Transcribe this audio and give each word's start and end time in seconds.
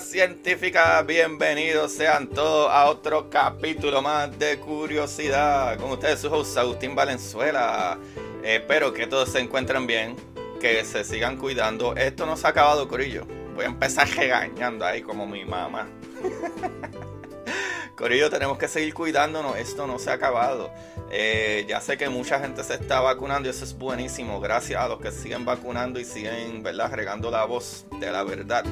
De 0.00 0.06
curiosidad 0.06 0.10
científica, 0.10 1.02
bienvenidos 1.02 1.92
sean 1.92 2.28
todos 2.28 2.70
a 2.70 2.88
otro 2.88 3.28
capítulo 3.28 4.00
más 4.02 4.38
de 4.38 4.58
curiosidad. 4.58 5.78
Con 5.78 5.90
ustedes 5.90 6.20
su 6.20 6.32
host 6.32 6.56
Agustín 6.56 6.94
Valenzuela. 6.94 7.98
espero 8.42 8.92
que 8.92 9.06
todos 9.06 9.30
se 9.30 9.40
encuentren 9.40 9.86
bien, 9.86 10.16
que 10.60 10.84
se 10.84 11.04
sigan 11.04 11.36
cuidando. 11.36 11.94
Esto 11.96 12.26
no 12.26 12.36
se 12.36 12.46
ha 12.46 12.50
acabado, 12.50 12.88
Corillo. 12.88 13.26
Voy 13.54 13.64
a 13.64 13.68
empezar 13.68 14.08
regañando 14.16 14.84
ahí 14.84 15.02
como 15.02 15.26
mi 15.26 15.44
mamá. 15.44 15.88
Corillo, 17.96 18.30
tenemos 18.30 18.56
que 18.56 18.68
seguir 18.68 18.94
cuidándonos, 18.94 19.56
esto 19.56 19.86
no 19.86 19.98
se 19.98 20.10
ha 20.10 20.14
acabado. 20.14 20.70
Eh, 21.10 21.66
ya 21.68 21.80
sé 21.80 21.98
que 21.98 22.08
mucha 22.08 22.40
gente 22.40 22.64
se 22.64 22.74
está 22.74 23.00
vacunando 23.00 23.48
y 23.48 23.50
eso 23.50 23.64
es 23.64 23.76
buenísimo. 23.76 24.40
Gracias 24.40 24.80
a 24.80 24.88
los 24.88 25.00
que 25.00 25.12
siguen 25.12 25.44
vacunando 25.44 26.00
y 26.00 26.04
siguen, 26.04 26.62
¿verdad?, 26.62 26.90
regando 26.92 27.30
la 27.30 27.44
voz 27.44 27.84
de 27.98 28.10
la 28.10 28.22
verdad, 28.22 28.64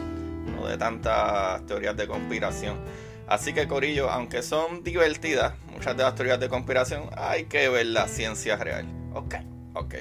de 0.67 0.78
tantas 0.78 1.64
teorías 1.67 1.97
de 1.97 2.06
conspiración. 2.06 2.78
Así 3.27 3.53
que, 3.53 3.69
Corillo, 3.69 4.11
aunque 4.11 4.42
son 4.42 4.83
divertidas, 4.83 5.53
muchas 5.73 5.97
de 5.97 6.03
las 6.03 6.15
teorías 6.15 6.41
de 6.41 6.48
conspiración, 6.48 7.11
hay 7.17 7.45
que 7.45 7.69
ver 7.69 7.87
la 7.87 8.09
ciencia 8.09 8.56
real. 8.56 8.87
Ok, 9.12 9.34
ok. 9.75 9.95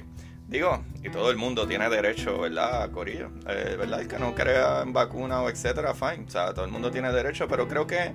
Digo, 0.47 0.81
y 1.03 1.09
todo 1.09 1.30
el 1.30 1.36
mundo 1.36 1.67
tiene 1.67 1.89
derecho, 1.89 2.39
¿verdad, 2.39 2.89
Corillo? 2.91 3.30
Eh, 3.49 3.75
¿Verdad? 3.77 3.99
El 3.99 4.08
que 4.08 4.17
no 4.17 4.33
crea 4.33 4.81
en 4.81 4.94
vacuna 4.94 5.41
o 5.41 5.49
etcétera, 5.49 5.94
fine. 5.94 6.23
O 6.25 6.30
sea, 6.30 6.53
todo 6.53 6.64
el 6.64 6.71
mundo 6.71 6.89
tiene 6.89 7.11
derecho, 7.11 7.49
pero 7.49 7.67
creo 7.67 7.86
que 7.86 8.14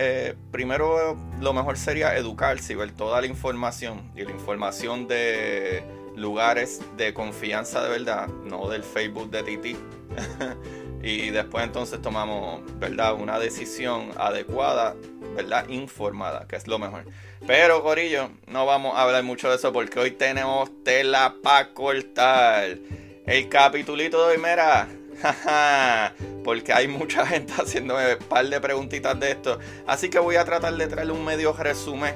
eh, 0.00 0.34
primero 0.50 1.16
lo 1.40 1.52
mejor 1.52 1.76
sería 1.76 2.16
educarse 2.16 2.72
y 2.72 2.76
ver 2.76 2.90
toda 2.92 3.20
la 3.20 3.28
información 3.28 4.10
y 4.16 4.22
la 4.22 4.32
información 4.32 5.06
de 5.06 5.82
lugares 6.16 6.80
de 6.96 7.14
confianza 7.14 7.82
de 7.82 7.90
verdad, 7.90 8.28
no 8.44 8.68
del 8.68 8.82
Facebook 8.82 9.30
de 9.30 9.42
Titi. 9.44 9.76
y 11.02 11.30
después 11.30 11.64
entonces 11.64 12.02
tomamos, 12.02 12.60
¿verdad? 12.78 13.14
Una 13.14 13.38
decisión 13.38 14.10
adecuada, 14.16 14.94
¿verdad? 15.36 15.68
Informada, 15.68 16.46
que 16.48 16.56
es 16.56 16.66
lo 16.66 16.78
mejor. 16.78 17.04
Pero, 17.46 17.82
Corillo, 17.82 18.30
no 18.46 18.66
vamos 18.66 18.96
a 18.96 19.02
hablar 19.02 19.22
mucho 19.22 19.48
de 19.48 19.56
eso 19.56 19.72
porque 19.72 20.00
hoy 20.00 20.10
tenemos 20.10 20.70
tela 20.84 21.36
para 21.42 21.72
cortar. 21.72 22.78
El 23.26 23.48
capitulito 23.48 24.26
de 24.26 24.34
hoy, 24.34 24.38
mira, 24.38 24.88
porque 26.44 26.72
hay 26.72 26.88
mucha 26.88 27.26
gente 27.26 27.52
haciéndome 27.52 28.14
un 28.14 28.24
par 28.24 28.46
de 28.46 28.60
preguntitas 28.60 29.18
de 29.20 29.32
esto. 29.32 29.58
Así 29.86 30.08
que 30.08 30.18
voy 30.18 30.36
a 30.36 30.44
tratar 30.44 30.74
de 30.74 30.86
traerle 30.86 31.12
un 31.12 31.24
medio 31.24 31.52
resumen. 31.52 32.14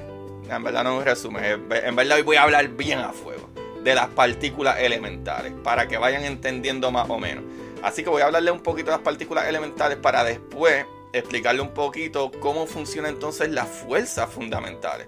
En 0.49 0.63
verdad 0.63 0.83
no 0.83 0.97
un 0.97 1.05
resumen. 1.05 1.43
En 1.71 1.95
verdad 1.95 2.17
hoy 2.17 2.23
voy 2.23 2.35
a 2.35 2.43
hablar 2.43 2.67
bien 2.69 2.99
a 2.99 3.13
fuego 3.13 3.49
de 3.81 3.95
las 3.95 4.07
partículas 4.09 4.79
elementales. 4.79 5.53
Para 5.63 5.87
que 5.87 5.97
vayan 5.97 6.25
entendiendo 6.25 6.91
más 6.91 7.09
o 7.09 7.17
menos. 7.17 7.43
Así 7.83 8.03
que 8.03 8.09
voy 8.09 8.21
a 8.21 8.25
hablarle 8.25 8.49
un 8.49 8.61
poquito 8.61 8.91
de 8.91 8.97
las 8.97 9.03
partículas 9.03 9.45
elementales 9.47 9.97
para 9.97 10.23
después 10.23 10.85
explicarle 11.11 11.61
un 11.61 11.73
poquito 11.73 12.31
cómo 12.39 12.65
funciona 12.65 13.09
entonces 13.09 13.51
las 13.51 13.67
fuerzas 13.67 14.29
fundamentales. 14.29 15.05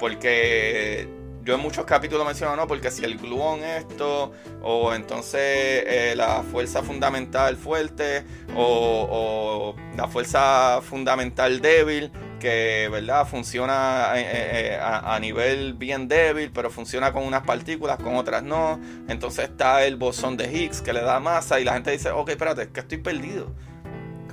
Porque 0.00 1.08
yo 1.46 1.54
en 1.54 1.60
muchos 1.60 1.84
capítulos 1.86 2.26
menciono, 2.26 2.56
no, 2.56 2.66
porque 2.66 2.90
si 2.90 3.04
el 3.04 3.16
gluón 3.16 3.62
esto, 3.62 4.32
o 4.60 4.92
entonces 4.92 5.40
eh, 5.40 6.14
la 6.16 6.42
fuerza 6.42 6.82
fundamental 6.82 7.56
fuerte, 7.56 8.24
o, 8.56 9.76
la 9.96 10.08
fuerza 10.08 10.80
fundamental 10.82 11.60
débil, 11.60 12.10
que 12.38 12.88
verdad 12.90 13.26
funciona 13.26 14.12
eh, 14.16 14.74
eh, 14.74 14.78
a, 14.80 15.18
nivel 15.20 15.74
bien 15.74 16.08
débil, 16.08 16.50
pero 16.52 16.70
funciona 16.70 17.12
con 17.12 17.24
unas 17.24 17.42
partículas, 17.42 17.98
con 17.98 18.16
otras 18.16 18.42
no. 18.42 18.80
Entonces 19.08 19.50
está 19.50 19.84
el 19.84 19.96
bosón 19.96 20.36
de 20.36 20.52
Higgs 20.52 20.82
que 20.82 20.92
le 20.92 21.02
da 21.02 21.20
masa 21.20 21.60
y 21.60 21.64
la 21.64 21.74
gente 21.74 21.90
dice, 21.90 22.10
ok, 22.10 22.30
espérate, 22.30 22.62
es 22.62 22.68
que 22.68 22.80
estoy 22.80 22.98
perdido 22.98 23.52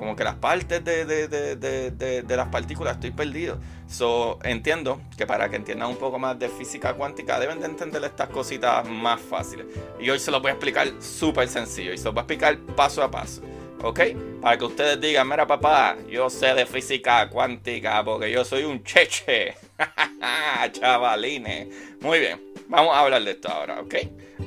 como 0.03 0.17
que 0.17 0.25
las 0.25 0.35
partes 0.35 0.83
de, 0.83 2.25
las 2.27 2.47
partículas 2.49 2.95
estoy 2.95 3.11
perdido. 3.11 3.57
So, 3.87 4.37
entiendo 4.43 5.01
que 5.15 5.25
para 5.25 5.49
que 5.49 5.55
entiendan 5.55 5.89
un 5.89 5.95
poco 5.95 6.19
más 6.19 6.37
de 6.37 6.49
física 6.49 6.93
cuántica 6.93 7.39
deben 7.39 7.61
de 7.61 7.67
entender 7.67 8.03
estas 8.03 8.27
cositas 8.27 8.85
más 8.85 9.21
fáciles. 9.21 9.65
Y 10.01 10.09
hoy 10.09 10.19
se 10.19 10.29
los 10.29 10.41
voy 10.41 10.49
a 10.49 10.53
explicar 10.55 10.89
súper 10.99 11.47
sencillo 11.47 11.93
y 11.93 11.97
se 11.97 12.03
los 12.03 12.13
voy 12.13 12.19
a 12.19 12.23
explicar 12.23 12.57
paso 12.75 13.01
a 13.01 13.09
paso. 13.09 13.41
¿Ok? 13.83 13.99
Para 14.41 14.57
que 14.57 14.65
ustedes 14.65 14.99
digan, 14.99 15.27
mira 15.27 15.45
papá, 15.45 15.97
yo 16.09 16.29
sé 16.29 16.53
de 16.53 16.65
física 16.65 17.29
cuántica 17.29 18.03
porque 18.03 18.31
yo 18.31 18.43
soy 18.45 18.63
un 18.63 18.83
cheche. 18.83 19.55
Chavalines. 20.71 21.67
Muy 21.99 22.19
bien, 22.19 22.41
vamos 22.67 22.95
a 22.95 23.01
hablar 23.01 23.23
de 23.23 23.31
esto 23.31 23.49
ahora, 23.49 23.81
¿ok? 23.81 23.95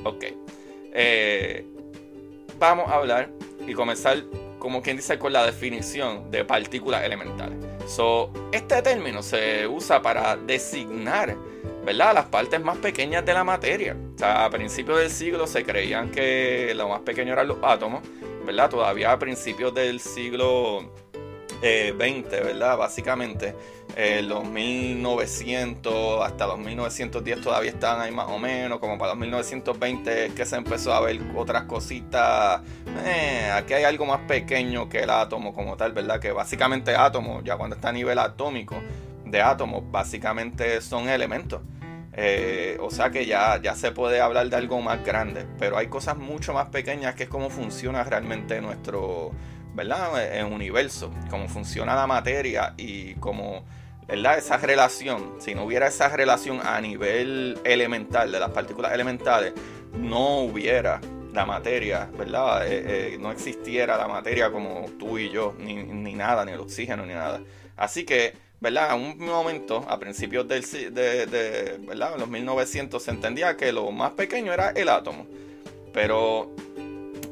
Ok. 0.03 0.25
Eh, 0.93 1.65
vamos 2.57 2.89
a 2.89 2.95
hablar 2.95 3.29
y 3.67 3.73
comenzar 3.73 4.23
como 4.59 4.81
quien 4.81 4.97
dice, 4.97 5.19
con 5.19 5.33
la 5.33 5.45
definición 5.45 6.31
de 6.31 6.43
partículas 6.43 7.03
elementales. 7.03 7.57
So, 7.87 8.31
este 8.51 8.81
término 8.81 9.21
se 9.21 9.67
usa 9.67 10.01
para 10.01 10.35
designar 10.35 11.37
¿verdad? 11.85 12.13
las 12.13 12.25
partes 12.25 12.59
más 12.59 12.77
pequeñas 12.77 13.25
de 13.25 13.33
la 13.33 13.43
materia. 13.43 13.95
O 14.15 14.17
sea, 14.17 14.45
a 14.45 14.49
principios 14.49 14.99
del 14.99 15.09
siglo 15.09 15.47
se 15.47 15.63
creían 15.63 16.09
que 16.11 16.73
lo 16.75 16.89
más 16.89 17.01
pequeño 17.01 17.33
eran 17.33 17.47
los 17.47 17.57
átomos, 17.61 18.01
¿verdad? 18.47 18.69
Todavía 18.69 19.11
a 19.11 19.19
principios 19.19 19.73
del 19.75 19.99
siglo 19.99 20.89
20, 21.61 22.37
eh, 22.37 22.41
¿verdad? 22.41 22.77
Básicamente, 22.77 23.53
eh, 23.93 24.21
los 24.21 24.45
1900 24.45 26.25
hasta 26.25 26.47
los 26.47 26.57
1910 26.57 27.41
todavía 27.41 27.71
estaban 27.71 27.99
ahí 27.99 28.11
más 28.11 28.29
o 28.29 28.39
menos, 28.39 28.79
como 28.79 28.97
para 28.97 29.11
los 29.11 29.19
1920 29.19 30.27
es 30.27 30.33
que 30.33 30.45
se 30.45 30.55
empezó 30.55 30.93
a 30.93 31.01
ver 31.01 31.19
otras 31.35 31.63
cositas, 31.63 32.61
eh, 33.05 33.51
aquí 33.53 33.73
hay 33.73 33.83
algo 33.83 34.05
más 34.05 34.21
pequeño 34.21 34.87
que 34.87 34.99
el 34.99 35.09
átomo 35.09 35.53
como 35.53 35.75
tal, 35.75 35.91
¿verdad? 35.91 36.21
Que 36.21 36.31
básicamente 36.31 36.95
átomo, 36.95 37.41
ya 37.43 37.57
cuando 37.57 37.75
está 37.75 37.89
a 37.89 37.93
nivel 37.93 38.17
atómico 38.17 38.77
de 39.25 39.41
átomos, 39.41 39.83
básicamente 39.91 40.79
son 40.79 41.09
elementos. 41.09 41.59
O 42.79 42.89
sea 42.89 43.11
que 43.11 43.25
ya, 43.25 43.61
ya 43.61 43.75
se 43.75 43.91
puede 43.91 44.19
hablar 44.21 44.49
de 44.49 44.55
algo 44.55 44.81
más 44.81 45.03
grande, 45.05 45.45
pero 45.59 45.77
hay 45.77 45.87
cosas 45.87 46.17
mucho 46.17 46.53
más 46.53 46.69
pequeñas 46.69 47.15
que 47.15 47.23
es 47.23 47.29
cómo 47.29 47.49
funciona 47.49 48.03
realmente 48.03 48.59
nuestro, 48.61 49.31
¿verdad? 49.75 50.35
En 50.35 50.51
universo, 50.51 51.11
cómo 51.29 51.47
funciona 51.47 51.95
la 51.95 52.07
materia 52.07 52.73
y 52.77 53.13
cómo, 53.15 53.65
¿verdad? 54.07 54.37
Esa 54.37 54.57
relación, 54.57 55.35
si 55.39 55.53
no 55.53 55.63
hubiera 55.63 55.87
esa 55.87 56.09
relación 56.09 56.59
a 56.63 56.81
nivel 56.81 57.59
elemental 57.63 58.31
de 58.31 58.39
las 58.39 58.49
partículas 58.49 58.93
elementales, 58.93 59.53
no 59.93 60.39
hubiera 60.39 60.99
la 61.33 61.45
materia, 61.45 62.09
¿verdad? 62.17 62.67
Eh, 62.67 63.13
eh, 63.13 63.17
no 63.19 63.31
existiera 63.31 63.95
la 63.97 64.07
materia 64.07 64.51
como 64.51 64.87
tú 64.97 65.19
y 65.19 65.29
yo, 65.29 65.53
ni, 65.59 65.75
nada, 66.13 66.43
ni 66.45 66.51
el 66.51 66.59
oxígeno, 66.59 67.05
ni 67.05 67.13
nada. 67.13 67.41
Así 67.75 68.05
que, 68.05 68.33
¿verdad? 68.59 68.95
En 68.95 69.01
un 69.01 69.17
momento, 69.25 69.85
a 69.87 69.99
principios 69.99 70.47
del, 70.47 70.63
de, 70.93 71.25
de, 71.25 71.77
¿verdad? 71.79 72.15
Los 72.17 72.27
1900 72.29 73.01
se 73.01 73.11
entendía 73.11 73.55
que 73.57 73.71
lo 73.71 73.91
más 73.91 74.11
pequeño 74.11 74.53
era 74.53 74.69
el 74.71 74.89
átomo. 74.89 75.27
Pero 75.93 76.51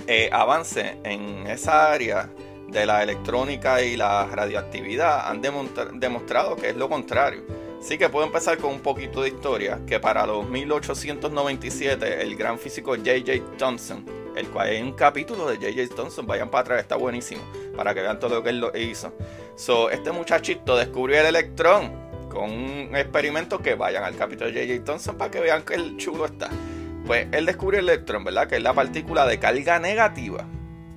eh, 0.08 0.30
avance 0.32 0.98
en 1.04 1.48
esa 1.48 1.92
área 1.92 2.30
de 2.68 2.86
la 2.86 3.04
electrónica 3.04 3.82
y 3.82 3.96
la 3.96 4.26
radioactividad 4.28 5.30
han 5.30 5.42
demostrado 5.42 6.56
que 6.56 6.70
es 6.70 6.76
lo 6.76 6.90
contrario. 6.90 7.44
Así 7.80 7.98
que 7.98 8.10
puedo 8.10 8.26
empezar 8.26 8.58
con 8.58 8.72
un 8.74 8.80
poquito 8.80 9.22
de 9.22 9.30
historia, 9.30 9.80
que 9.86 10.00
para 10.00 10.26
los 10.26 10.50
1897 10.50 12.22
el 12.22 12.36
gran 12.36 12.58
físico 12.58 12.96
J.J. 12.96 13.58
Thomson, 13.58 14.04
el 14.36 14.48
cual 14.48 14.70
hay 14.70 14.82
un 14.82 14.94
capítulo 14.94 15.48
de 15.48 15.58
J.J. 15.58 15.96
Thomson, 15.96 16.26
vayan 16.26 16.50
para 16.50 16.62
atrás, 16.62 16.80
está 16.82 16.96
buenísimo, 16.96 17.44
para 17.76 17.94
que 17.94 18.02
vean 18.02 18.20
todo 18.20 18.36
lo 18.36 18.44
que 18.44 18.50
él 18.50 18.66
hizo. 18.76 19.14
So, 19.56 19.90
este 19.90 20.12
muchachito 20.12 20.76
descubrió 20.76 21.18
el 21.22 21.28
electrón 21.28 21.94
con 22.30 22.52
un 22.52 22.94
experimento 22.94 23.60
que 23.60 23.76
vayan 23.76 24.04
al 24.04 24.18
capítulo 24.18 24.52
de 24.52 24.68
J.J. 24.68 24.84
Thompson 24.84 25.18
para 25.18 25.32
que 25.32 25.40
vean 25.40 25.64
que 25.64 25.76
el 25.76 25.96
chulo 25.96 26.26
está. 26.26 26.50
Pues 27.06 27.28
él 27.32 27.46
descubrió 27.46 27.80
el 27.80 27.88
electrón, 27.88 28.26
¿verdad? 28.26 28.50
Que 28.50 28.58
es 28.58 28.62
la 28.62 28.74
partícula 28.74 29.26
de 29.26 29.40
carga 29.40 29.80
negativa. 29.80 30.46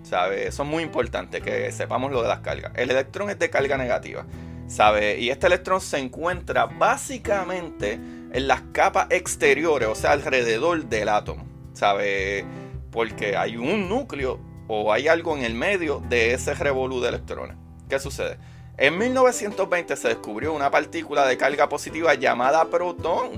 ¿Sabe? 0.03 0.49
Eso 0.49 0.65
es 0.65 0.69
muy 0.69 0.83
importante 0.83 1.41
que 1.41 1.71
sepamos 1.71 2.11
lo 2.11 2.21
de 2.21 2.29
las 2.29 2.41
cargas. 2.41 2.73
El 2.75 2.91
electrón 2.91 3.31
es 3.31 3.39
de 3.39 3.49
carga 3.49 3.77
negativa. 3.77 4.27
¿Sabe? 4.67 5.21
Y 5.21 5.31
este 5.31 5.47
electrón 5.47 5.81
se 5.81 5.99
encuentra 5.99 6.67
básicamente 6.67 7.93
en 7.93 8.49
las 8.49 8.63
capas 8.73 9.07
exteriores, 9.11 9.89
o 9.89 9.95
sea, 9.95 10.11
alrededor 10.11 10.85
del 10.87 11.09
átomo. 11.11 11.47
¿Sabe? 11.75 12.45
Porque 12.91 13.37
hay 13.37 13.57
un 13.57 13.89
núcleo 13.89 14.41
o 14.67 14.93
hay 14.93 15.07
algo 15.07 15.37
en 15.37 15.45
el 15.45 15.55
medio 15.55 16.03
de 16.09 16.33
ese 16.35 16.55
revolú 16.55 17.01
de 17.01 17.11
electrones. 17.11 17.57
¿Qué 17.88 17.99
sucede? 17.99 18.37
En 18.76 18.96
1920 18.96 19.96
se 19.96 20.08
descubrió 20.08 20.52
una 20.52 20.70
partícula 20.70 21.26
de 21.26 21.37
carga 21.37 21.69
positiva 21.69 22.14
llamada 22.14 22.64
protón, 22.67 23.31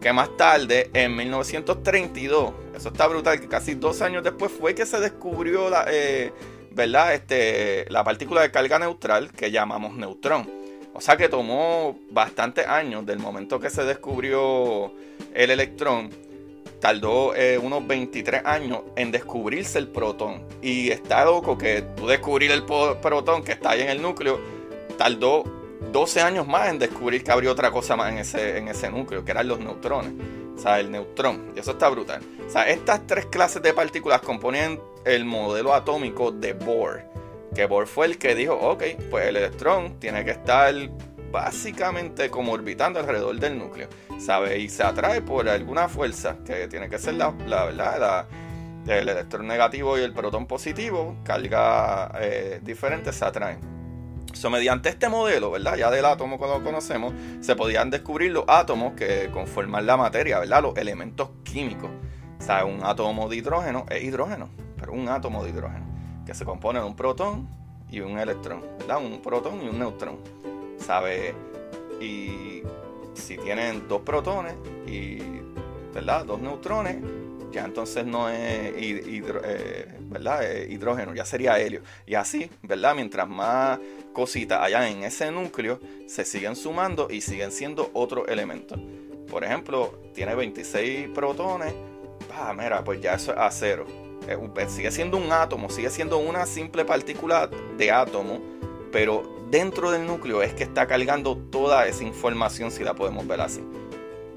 que 0.00 0.12
más 0.12 0.36
tarde, 0.36 0.90
en 0.94 1.14
1932, 1.14 2.52
eso 2.74 2.88
está 2.88 3.06
brutal, 3.06 3.40
que 3.40 3.48
casi 3.48 3.74
dos 3.74 4.00
años 4.02 4.24
después 4.24 4.50
fue 4.50 4.74
que 4.74 4.86
se 4.86 4.98
descubrió 4.98 5.68
la, 5.68 5.84
eh, 5.88 6.32
¿verdad? 6.72 7.14
Este, 7.14 7.86
la 7.90 8.02
partícula 8.02 8.40
de 8.40 8.50
carga 8.50 8.78
neutral 8.78 9.30
que 9.32 9.50
llamamos 9.50 9.94
neutrón. 9.94 10.50
O 10.94 11.00
sea 11.00 11.16
que 11.16 11.28
tomó 11.28 11.98
bastantes 12.10 12.66
años 12.66 13.06
del 13.06 13.18
momento 13.18 13.60
que 13.60 13.70
se 13.70 13.84
descubrió 13.84 14.92
el 15.34 15.50
electrón 15.50 16.10
tardó 16.80 17.34
eh, 17.34 17.58
unos 17.58 17.86
23 17.86 18.42
años 18.44 18.80
en 18.96 19.12
descubrirse 19.12 19.78
el 19.78 19.88
protón. 19.88 20.44
Y 20.62 20.90
está 20.90 21.24
loco 21.24 21.56
que 21.56 21.82
tú 21.96 22.06
descubrir 22.06 22.50
el 22.50 22.64
protón 22.64 23.42
que 23.42 23.52
está 23.52 23.70
ahí 23.70 23.82
en 23.82 23.90
el 23.90 24.02
núcleo 24.02 24.40
tardó 25.00 25.44
12 25.92 26.20
años 26.20 26.46
más 26.46 26.68
en 26.68 26.78
descubrir 26.78 27.24
que 27.24 27.32
habría 27.32 27.50
otra 27.50 27.70
cosa 27.70 27.96
más 27.96 28.12
en 28.12 28.18
ese, 28.18 28.58
en 28.58 28.68
ese 28.68 28.90
núcleo, 28.90 29.24
que 29.24 29.30
eran 29.30 29.48
los 29.48 29.58
neutrones. 29.58 30.12
O 30.54 30.58
sea, 30.58 30.78
el 30.78 30.90
neutrón. 30.90 31.52
Y 31.56 31.60
eso 31.60 31.70
está 31.70 31.88
brutal. 31.88 32.20
O 32.46 32.50
sea, 32.50 32.68
estas 32.68 33.06
tres 33.06 33.24
clases 33.26 33.62
de 33.62 33.72
partículas 33.72 34.20
componen 34.20 34.78
el 35.06 35.24
modelo 35.24 35.72
atómico 35.72 36.32
de 36.32 36.52
Bohr. 36.52 37.02
Que 37.54 37.64
Bohr 37.64 37.86
fue 37.86 38.06
el 38.06 38.18
que 38.18 38.34
dijo, 38.34 38.54
ok, 38.54 38.82
pues 39.10 39.26
el 39.26 39.36
electrón 39.36 39.98
tiene 39.98 40.22
que 40.22 40.32
estar 40.32 40.74
básicamente 41.30 42.30
como 42.30 42.52
orbitando 42.52 43.00
alrededor 43.00 43.38
del 43.38 43.58
núcleo. 43.58 43.88
¿Sabe? 44.18 44.58
Y 44.58 44.68
se 44.68 44.82
atrae 44.82 45.22
por 45.22 45.48
alguna 45.48 45.88
fuerza, 45.88 46.36
que 46.44 46.68
tiene 46.68 46.88
que 46.88 46.98
ser 46.98 47.14
la, 47.14 47.30
verdad, 47.30 48.26
el 48.86 49.08
electrón 49.08 49.46
negativo 49.46 49.98
y 49.98 50.02
el 50.02 50.12
protón 50.12 50.46
positivo, 50.46 51.16
carga 51.24 52.12
eh, 52.20 52.60
diferentes 52.62 53.16
se 53.16 53.24
atraen. 53.24 53.80
Mediante 54.50 54.88
este 54.88 55.08
modelo, 55.08 55.50
¿verdad? 55.50 55.76
Ya 55.76 55.90
del 55.90 56.04
átomo 56.04 56.38
como 56.38 56.54
lo 56.54 56.64
conocemos, 56.64 57.12
se 57.40 57.54
podían 57.56 57.90
descubrir 57.90 58.32
los 58.32 58.44
átomos 58.48 58.94
que 58.94 59.28
conforman 59.32 59.84
la 59.84 59.96
materia, 59.96 60.38
¿verdad? 60.38 60.62
Los 60.62 60.76
elementos 60.76 61.30
químicos. 61.44 61.90
O 62.38 62.42
sea, 62.42 62.64
un 62.64 62.82
átomo 62.82 63.28
de 63.28 63.36
hidrógeno 63.36 63.84
es 63.90 64.02
hidrógeno, 64.02 64.48
pero 64.78 64.92
un 64.92 65.08
átomo 65.08 65.44
de 65.44 65.50
hidrógeno, 65.50 65.84
que 66.24 66.34
se 66.34 66.44
compone 66.46 66.80
de 66.80 66.86
un 66.86 66.96
protón 66.96 67.48
y 67.90 68.00
un 68.00 68.18
electrón, 68.18 68.64
¿verdad? 68.78 68.98
Un 69.04 69.20
protón 69.20 69.62
y 69.62 69.68
un 69.68 69.78
neutrón. 69.78 70.18
¿Sabe? 70.80 71.34
Y 72.00 72.62
si 73.14 73.36
tienen 73.36 73.86
dos 73.88 74.02
protones 74.02 74.54
y, 74.86 75.18
¿verdad? 75.92 76.24
Dos 76.24 76.40
neutrones, 76.40 76.96
ya 77.52 77.64
entonces 77.64 78.04
no 78.04 78.28
es 78.28 78.72
eh, 78.76 79.86
¿verdad? 80.02 80.44
Eh, 80.44 80.68
hidrógeno, 80.70 81.14
ya 81.14 81.24
sería 81.24 81.58
helio. 81.58 81.82
Y 82.06 82.14
así, 82.14 82.50
¿verdad? 82.62 82.94
Mientras 82.94 83.28
más 83.28 83.78
cositas 84.12 84.60
allá 84.60 84.88
en 84.88 85.04
ese 85.04 85.30
núcleo, 85.30 85.80
se 86.06 86.24
siguen 86.24 86.56
sumando 86.56 87.08
y 87.10 87.20
siguen 87.20 87.52
siendo 87.52 87.90
otros 87.92 88.28
elementos. 88.28 88.78
Por 89.30 89.44
ejemplo, 89.44 90.00
tiene 90.14 90.34
26 90.34 91.08
protones, 91.10 91.72
ah, 92.34 92.52
mira, 92.52 92.82
pues 92.82 93.00
ya 93.00 93.14
eso 93.14 93.32
es 93.32 93.38
acero. 93.38 93.86
sigue 94.68 94.90
siendo 94.90 95.16
un 95.16 95.30
átomo, 95.32 95.70
sigue 95.70 95.90
siendo 95.90 96.18
una 96.18 96.46
simple 96.46 96.84
partícula 96.84 97.48
de 97.76 97.90
átomo, 97.92 98.40
pero 98.90 99.39
dentro 99.50 99.90
del 99.90 100.06
núcleo 100.06 100.42
es 100.42 100.54
que 100.54 100.62
está 100.62 100.86
cargando 100.86 101.36
toda 101.36 101.86
esa 101.86 102.04
información, 102.04 102.70
si 102.70 102.84
la 102.84 102.94
podemos 102.94 103.26
ver 103.26 103.40
así. 103.40 103.64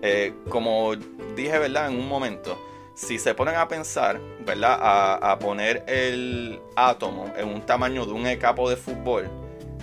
Eh, 0.01 0.33
como 0.49 0.95
dije, 1.35 1.59
¿verdad? 1.59 1.91
En 1.91 1.99
un 1.99 2.09
momento, 2.09 2.59
si 2.95 3.19
se 3.19 3.35
ponen 3.35 3.55
a 3.55 3.67
pensar, 3.67 4.19
¿verdad? 4.45 4.79
A, 5.21 5.37
poner 5.39 5.83
el 5.87 6.59
átomo 6.75 7.31
en 7.37 7.47
un 7.47 7.61
tamaño 7.61 8.05
de 8.05 8.11
un 8.11 8.25
capo 8.37 8.69
de 8.69 8.75
fútbol, 8.75 9.29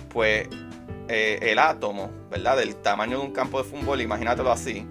pues 0.09 0.47
eh, 1.07 1.39
el 1.41 1.57
átomo, 1.59 2.11
¿verdad? 2.29 2.57
Del 2.57 2.75
tamaño 2.75 3.19
de 3.19 3.25
un 3.25 3.31
campo 3.31 3.63
de 3.63 3.69
fútbol, 3.69 4.01
imagínatelo 4.01 4.51
así, 4.51 4.85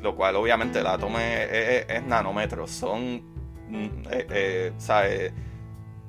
lo 0.00 0.16
cual 0.16 0.36
obviamente 0.36 0.78
el 0.80 0.86
átomo 0.86 1.18
es, 1.18 2.02
nanómetros, 2.04 2.70
son, 2.70 3.22
mm, 3.68 4.06
eh, 4.10 4.26
eh, 4.30 4.72
¿sabes? 4.78 5.34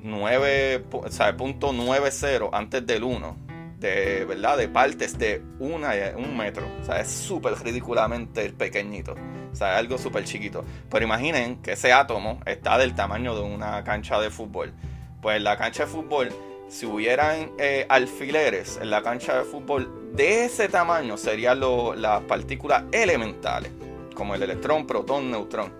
9.90 0.04 2.50
antes 2.52 2.86
del 2.86 3.04
1 3.04 3.43
de, 3.84 4.26
¿verdad? 4.26 4.58
de 4.58 4.70
partes 4.70 5.18
de 5.20 5.44
una, 5.60 5.92
un 6.16 6.36
metro. 6.36 6.66
O 6.82 6.86
sea, 6.86 7.02
es 7.02 7.10
súper 7.10 7.54
ridículamente 7.62 8.50
pequeñito. 8.52 9.14
O 9.52 9.56
sea, 9.56 9.74
es 9.74 9.80
algo 9.80 9.98
súper 9.98 10.24
chiquito. 10.24 10.64
Pero 10.90 11.06
imaginen 11.06 11.62
que 11.62 11.74
ese 11.74 11.92
átomo 11.92 12.40
está 12.46 12.78
del 12.78 12.96
tamaño 12.96 13.36
de 13.36 13.42
una 13.42 13.84
cancha 13.84 14.20
de 14.20 14.32
fútbol. 14.32 14.74
Pues 15.22 15.38
en 15.38 15.44
la 15.44 15.58
cancha 15.58 15.84
de 15.84 15.92
fútbol, 15.92 16.30
si 16.70 16.86
hubieran 16.86 17.52
eh, 17.60 17.86
alfileres 17.90 18.80
en 18.82 18.90
la 18.90 19.04
cancha 19.04 19.38
de 19.38 19.44
fútbol 19.44 20.12
de 20.14 20.46
ese 20.46 20.70
tamaño, 20.70 21.18
serían 21.18 21.60
las 22.02 22.22
partículas 22.22 22.86
elementales, 22.92 23.72
como 24.16 24.34
el 24.34 24.44
electrón, 24.44 24.88
protón, 24.88 25.30
neutrón, 25.30 25.74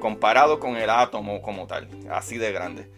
comparado 0.00 0.58
con 0.58 0.76
el 0.76 0.90
átomo 0.90 1.40
como 1.40 1.66
tal, 1.66 1.88
así 2.10 2.36
de 2.36 2.52
grande. 2.52 2.90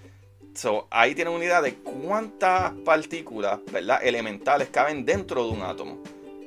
So, 0.57 0.87
ahí 0.91 1.15
tienen 1.15 1.35
una 1.35 1.45
idea 1.45 1.61
de 1.61 1.75
cuántas 1.75 2.73
partículas 2.85 3.61
¿verdad? 3.71 4.01
elementales 4.03 4.69
caben 4.71 5.05
dentro 5.05 5.45
de 5.45 5.51
un 5.51 5.63
átomo 5.63 5.99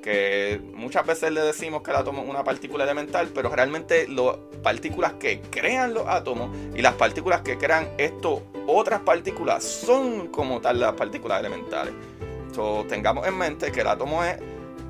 que 0.02 0.60
muchas 0.74 1.06
veces 1.06 1.32
le 1.32 1.42
decimos 1.42 1.84
que 1.84 1.92
el 1.92 1.98
átomo 1.98 2.24
es 2.24 2.30
una 2.30 2.44
partícula 2.44 2.86
elemental, 2.86 3.30
pero 3.36 3.50
realmente 3.50 4.08
las 4.08 4.38
partículas 4.64 5.14
que 5.14 5.42
crean 5.42 5.94
los 5.94 6.08
átomos 6.08 6.50
y 6.74 6.82
las 6.82 6.94
partículas 6.96 7.42
que 7.42 7.58
crean 7.58 7.90
esto, 7.98 8.42
otras 8.66 9.02
partículas, 9.02 9.64
son 9.64 10.30
como 10.30 10.60
tal 10.62 10.80
las 10.80 10.94
partículas 10.94 11.42
elementales. 11.42 11.94
So, 12.56 12.86
tengamos 12.88 13.28
en 13.28 13.38
mente 13.38 13.72
que 13.72 13.82
el 13.82 13.88
átomo 13.88 14.24
es 14.24 14.38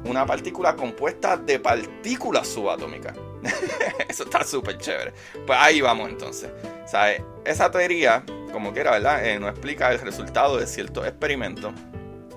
una 0.05 0.25
partícula 0.25 0.75
compuesta 0.75 1.35
de 1.35 1.59
partículas 1.59 2.47
subatómicas. 2.47 3.17
Eso 4.07 4.23
está 4.23 4.43
súper 4.43 4.77
chévere. 4.77 5.13
Pues 5.45 5.57
ahí 5.59 5.81
vamos 5.81 6.09
entonces. 6.09 6.49
Esa 7.45 7.71
teoría, 7.71 8.23
como 8.51 8.73
quiera, 8.73 8.91
¿verdad? 8.91 9.25
Eh, 9.25 9.39
nos 9.39 9.51
explica 9.51 9.91
el 9.91 9.99
resultado 9.99 10.57
de 10.57 10.67
ciertos 10.67 11.07
experimentos 11.07 11.73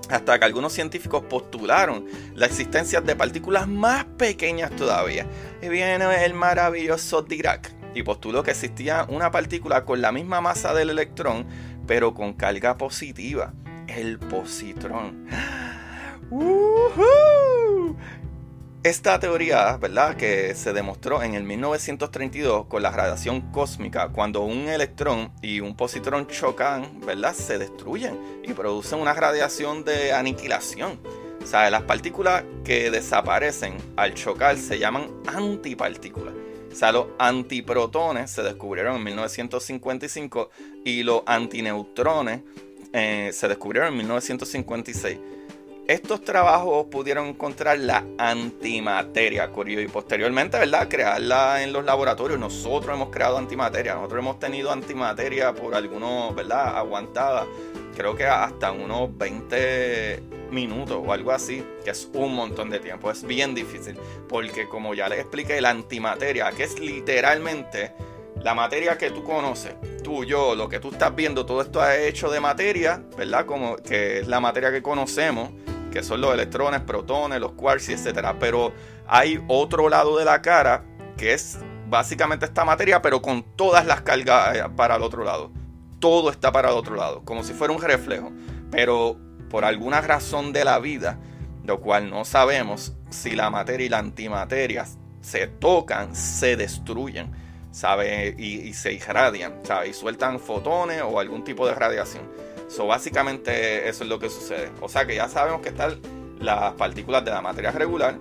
hasta 0.09 0.37
que 0.37 0.45
algunos 0.45 0.73
científicos 0.73 1.23
postularon 1.23 2.05
la 2.35 2.45
existencia 2.45 3.01
de 3.01 3.15
partículas 3.15 3.67
más 3.67 4.05
pequeñas 4.05 4.71
todavía. 4.75 5.25
Y 5.61 5.69
viene 5.69 6.25
el 6.25 6.33
maravilloso 6.33 7.21
Dirac 7.23 7.71
y 7.95 8.03
postuló 8.03 8.43
que 8.43 8.51
existía 8.51 9.05
una 9.09 9.31
partícula 9.31 9.85
con 9.85 10.01
la 10.01 10.11
misma 10.11 10.41
masa 10.41 10.73
del 10.73 10.89
electrón, 10.89 11.47
pero 11.87 12.13
con 12.13 12.33
carga 12.33 12.77
positiva, 12.77 13.53
el 13.87 14.19
positrón. 14.19 15.27
Esta 18.83 19.17
teoría, 19.17 19.77
¿verdad? 19.77 20.17
Que 20.17 20.53
se 20.55 20.73
demostró 20.73 21.23
en 21.23 21.35
el 21.35 21.43
1932 21.43 22.65
con 22.65 22.83
la 22.83 22.91
radiación 22.91 23.39
cósmica, 23.53 24.09
cuando 24.09 24.41
un 24.41 24.67
electrón 24.67 25.31
y 25.41 25.61
un 25.61 25.77
positrón 25.77 26.27
chocan, 26.27 26.99
¿verdad? 26.99 27.33
Se 27.33 27.57
destruyen 27.57 28.19
y 28.43 28.51
producen 28.51 28.99
una 28.99 29.13
radiación 29.13 29.85
de 29.85 30.11
aniquilación. 30.11 30.99
O 31.41 31.47
sea, 31.47 31.69
las 31.69 31.83
partículas 31.83 32.43
que 32.65 32.91
desaparecen 32.91 33.77
al 33.95 34.15
chocar 34.15 34.57
se 34.57 34.77
llaman 34.77 35.09
antipartículas. 35.27 36.33
O 36.69 36.75
sea, 36.75 36.91
los 36.91 37.05
antiprotones 37.19 38.31
se 38.31 38.43
descubrieron 38.43 38.97
en 38.97 39.03
1955 39.05 40.49
y 40.83 41.03
los 41.03 41.23
antineutrones 41.25 42.41
eh, 42.91 43.29
se 43.31 43.47
descubrieron 43.47 43.93
en 43.93 43.97
1956. 43.99 45.19
Estos 45.87 46.21
trabajos 46.21 46.85
pudieron 46.85 47.27
encontrar 47.27 47.77
la 47.77 48.05
antimateria 48.17 49.51
y 49.53 49.87
posteriormente, 49.89 50.57
¿verdad? 50.57 50.87
Crearla 50.87 51.61
en 51.61 51.73
los 51.73 51.83
laboratorios. 51.83 52.39
Nosotros 52.39 52.95
hemos 52.95 53.09
creado 53.09 53.37
antimateria. 53.37 53.95
Nosotros 53.95 54.19
hemos 54.19 54.39
tenido 54.39 54.71
antimateria 54.71 55.53
por 55.53 55.75
algunos, 55.75 56.33
¿verdad? 56.35 56.77
Aguantada. 56.77 57.45
Creo 57.97 58.15
que 58.15 58.25
hasta 58.25 58.71
unos 58.71 59.09
20 59.17 60.23
minutos 60.51 61.03
o 61.05 61.11
algo 61.11 61.33
así, 61.33 61.65
que 61.83 61.89
es 61.89 62.09
un 62.13 62.33
montón 62.33 62.69
de 62.69 62.79
tiempo. 62.79 63.11
Es 63.11 63.21
bien 63.21 63.53
difícil. 63.53 63.97
Porque 64.29 64.69
como 64.69 64.93
ya 64.93 65.09
les 65.09 65.19
expliqué, 65.19 65.59
la 65.59 65.71
antimateria, 65.71 66.49
que 66.53 66.63
es 66.63 66.79
literalmente 66.79 67.91
la 68.41 68.53
materia 68.53 68.97
que 68.97 69.11
tú 69.11 69.21
conoces, 69.25 69.73
tú, 70.01 70.23
yo, 70.23 70.55
lo 70.55 70.69
que 70.69 70.79
tú 70.79 70.91
estás 70.91 71.13
viendo, 71.13 71.45
todo 71.45 71.61
esto 71.61 71.81
ha 71.81 71.97
hecho 71.97 72.31
de 72.31 72.39
materia, 72.39 73.03
¿verdad? 73.17 73.45
Como 73.45 73.75
que 73.75 74.19
es 74.19 74.27
la 74.27 74.39
materia 74.39 74.71
que 74.71 74.81
conocemos 74.81 75.49
que 75.93 76.01
son 76.01 76.21
los 76.21 76.33
electrones, 76.33 76.81
protones, 76.81 77.39
los 77.39 77.51
quarks, 77.51 77.89
etcétera. 77.89 78.39
Pero 78.39 78.73
hay 79.07 79.41
otro 79.47 79.89
lado 79.89 80.17
de 80.17 80.25
la 80.25 80.41
cara 80.41 80.83
que 81.15 81.33
es 81.33 81.59
básicamente 81.87 82.45
esta 82.45 82.65
materia, 82.65 83.01
pero 83.03 83.21
con 83.21 83.43
todas 83.55 83.85
las 83.85 84.01
cargas 84.01 84.57
eh, 84.57 84.63
para 84.75 84.95
el 84.95 85.03
otro 85.03 85.23
lado. 85.23 85.51
Todo 85.99 86.31
está 86.31 86.51
para 86.51 86.69
el 86.69 86.75
otro 86.75 86.95
lado, 86.95 87.21
como 87.23 87.43
si 87.43 87.53
fuera 87.53 87.71
un 87.71 87.81
reflejo. 87.81 88.31
Pero 88.71 89.17
por 89.51 89.65
alguna 89.65 90.01
razón 90.01 90.51
de 90.51 90.65
la 90.65 90.79
vida, 90.79 91.19
lo 91.63 91.79
cual 91.79 92.09
no 92.09 92.25
sabemos, 92.25 92.93
si 93.11 93.35
la 93.35 93.51
materia 93.51 93.85
y 93.85 93.89
la 93.89 93.99
antimateria 93.99 94.85
se 95.21 95.45
tocan, 95.45 96.15
se 96.15 96.57
destruyen, 96.57 97.31
¿sabe? 97.71 98.35
Y, 98.37 98.73
se 98.73 98.93
irradian, 98.93 99.59
¿sabe? 99.61 99.89
Y 99.89 99.93
sueltan 99.93 100.39
fotones 100.39 101.03
o 101.03 101.19
algún 101.19 101.43
tipo 101.43 101.67
de 101.67 101.75
radiación. 101.75 102.23
So, 102.67 102.87
básicamente 102.87 103.87
eso 103.87 104.03
es 104.03 104.09
lo 104.09 104.19
que 104.19 104.29
sucede. 104.29 104.71
O 104.81 104.89
sea 104.89 105.05
que 105.05 105.15
ya 105.15 105.29
sabemos 105.29 105.61
que 105.61 105.69
están 105.69 105.99
las 106.39 106.73
partículas 106.73 107.23
de 107.23 107.31
la 107.31 107.41
materia 107.41 107.71
regular, 107.71 108.17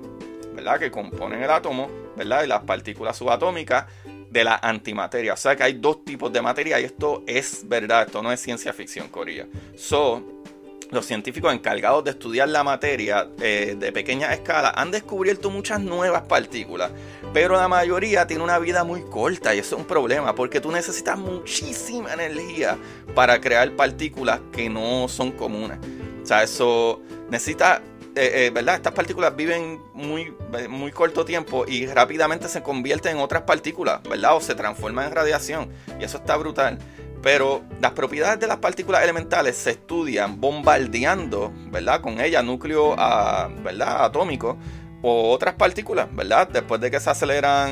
¿verdad? 0.55 0.79
Que 0.79 0.91
componen 0.91 1.43
el 1.43 1.51
átomo, 1.51 1.89
¿verdad? 2.17 2.45
Y 2.45 2.47
las 2.47 2.63
partículas 2.63 3.17
subatómicas 3.17 3.87
de 4.31 4.45
la 4.45 4.57
antimateria. 4.57 5.35
O 5.35 5.37
sea 5.37 5.57
que 5.57 5.63
hay 5.63 5.75
dos 5.75 6.05
tipos 6.05 6.33
de 6.33 6.41
materia 6.41 6.81
y 6.81 6.85
esto 6.85 7.23
es 7.27 7.69
verdad, 7.69 8.05
esto 8.07 8.23
no 8.23 8.33
es 8.33 8.41
ciencia 8.41 8.73
ficción, 8.73 9.09
Corilla. 9.09 9.47
So, 9.77 10.42
los 10.93 11.07
científicos 11.07 11.53
encargados 11.53 12.05
de 12.05 12.11
estudiar 12.11 12.51
la 12.51 12.63
materia 12.63 13.29
eh, 13.41 13.75
de 13.79 13.93
pequeña 13.93 14.33
escala 14.33 14.73
han 14.77 14.91
descubierto 14.91 15.51
muchas 15.51 15.81
nuevas 15.81 16.23
partículas, 16.23 16.93
pero 17.33 17.57
la 17.57 17.67
mayoría 17.67 18.27
tiene 18.27 18.45
una 18.45 18.59
vida 18.59 18.85
muy 18.85 19.01
corta 19.01 19.55
y 19.55 19.59
eso 19.59 19.75
es 19.75 19.81
un 19.81 19.87
problema 19.87 20.35
porque 20.35 20.61
tú 20.61 20.71
necesitas 20.71 21.19
muchísima 21.19 22.13
energía 22.13 22.77
para 23.15 23.41
crear 23.41 23.73
partículas 23.73 24.41
que 24.53 24.69
no 24.69 25.09
son 25.09 25.33
comunes. 25.33 25.79
O 26.23 26.27
sea, 26.27 26.43
eso 26.43 27.01
necesita, 27.31 27.81
eh, 28.15 28.47
eh, 28.47 28.51
¿verdad? 28.53 28.77
Estas 28.77 28.93
partículas 28.93 29.35
viven 29.35 29.81
muy, 29.95 30.35
muy 30.69 30.93
corto 30.93 31.25
tiempo 31.25 31.65
y 31.67 31.87
rápidamente 31.87 32.49
se 32.49 32.63
convierten 32.63 33.17
en 33.17 33.23
otras 33.23 33.43
partículas, 33.43 34.03
¿verdad? 34.03 34.37
O 34.37 34.43
se 34.43 34.55
transforman 34.55 35.07
en 35.07 35.13
radiación 35.13 35.71
y 35.99 36.05
eso 36.05 36.19
está 36.19 36.37
brutal. 36.37 36.79
Pero 37.23 37.63
las 37.81 37.93
propiedades 37.93 38.41
de 38.41 38.47
las 38.49 38.59
partículas 38.59 39.03
elementales 39.03 39.57
se 39.57 39.71
estudian 39.71 40.41
bombardeando, 40.41 41.53
¿verdad? 41.71 42.01
Con 42.01 42.21
ellas 42.21 42.45
núcleo 42.45 42.95
a, 42.99 43.49
¿verdad? 43.63 44.05
atómico 44.05 44.59
o 45.03 45.31
otras 45.31 45.55
partículas, 45.55 46.09
¿verdad? 46.15 46.49
Después 46.49 46.81
de 46.81 46.91
que 46.91 47.01
se 47.01 47.11
aceleran 47.11 47.71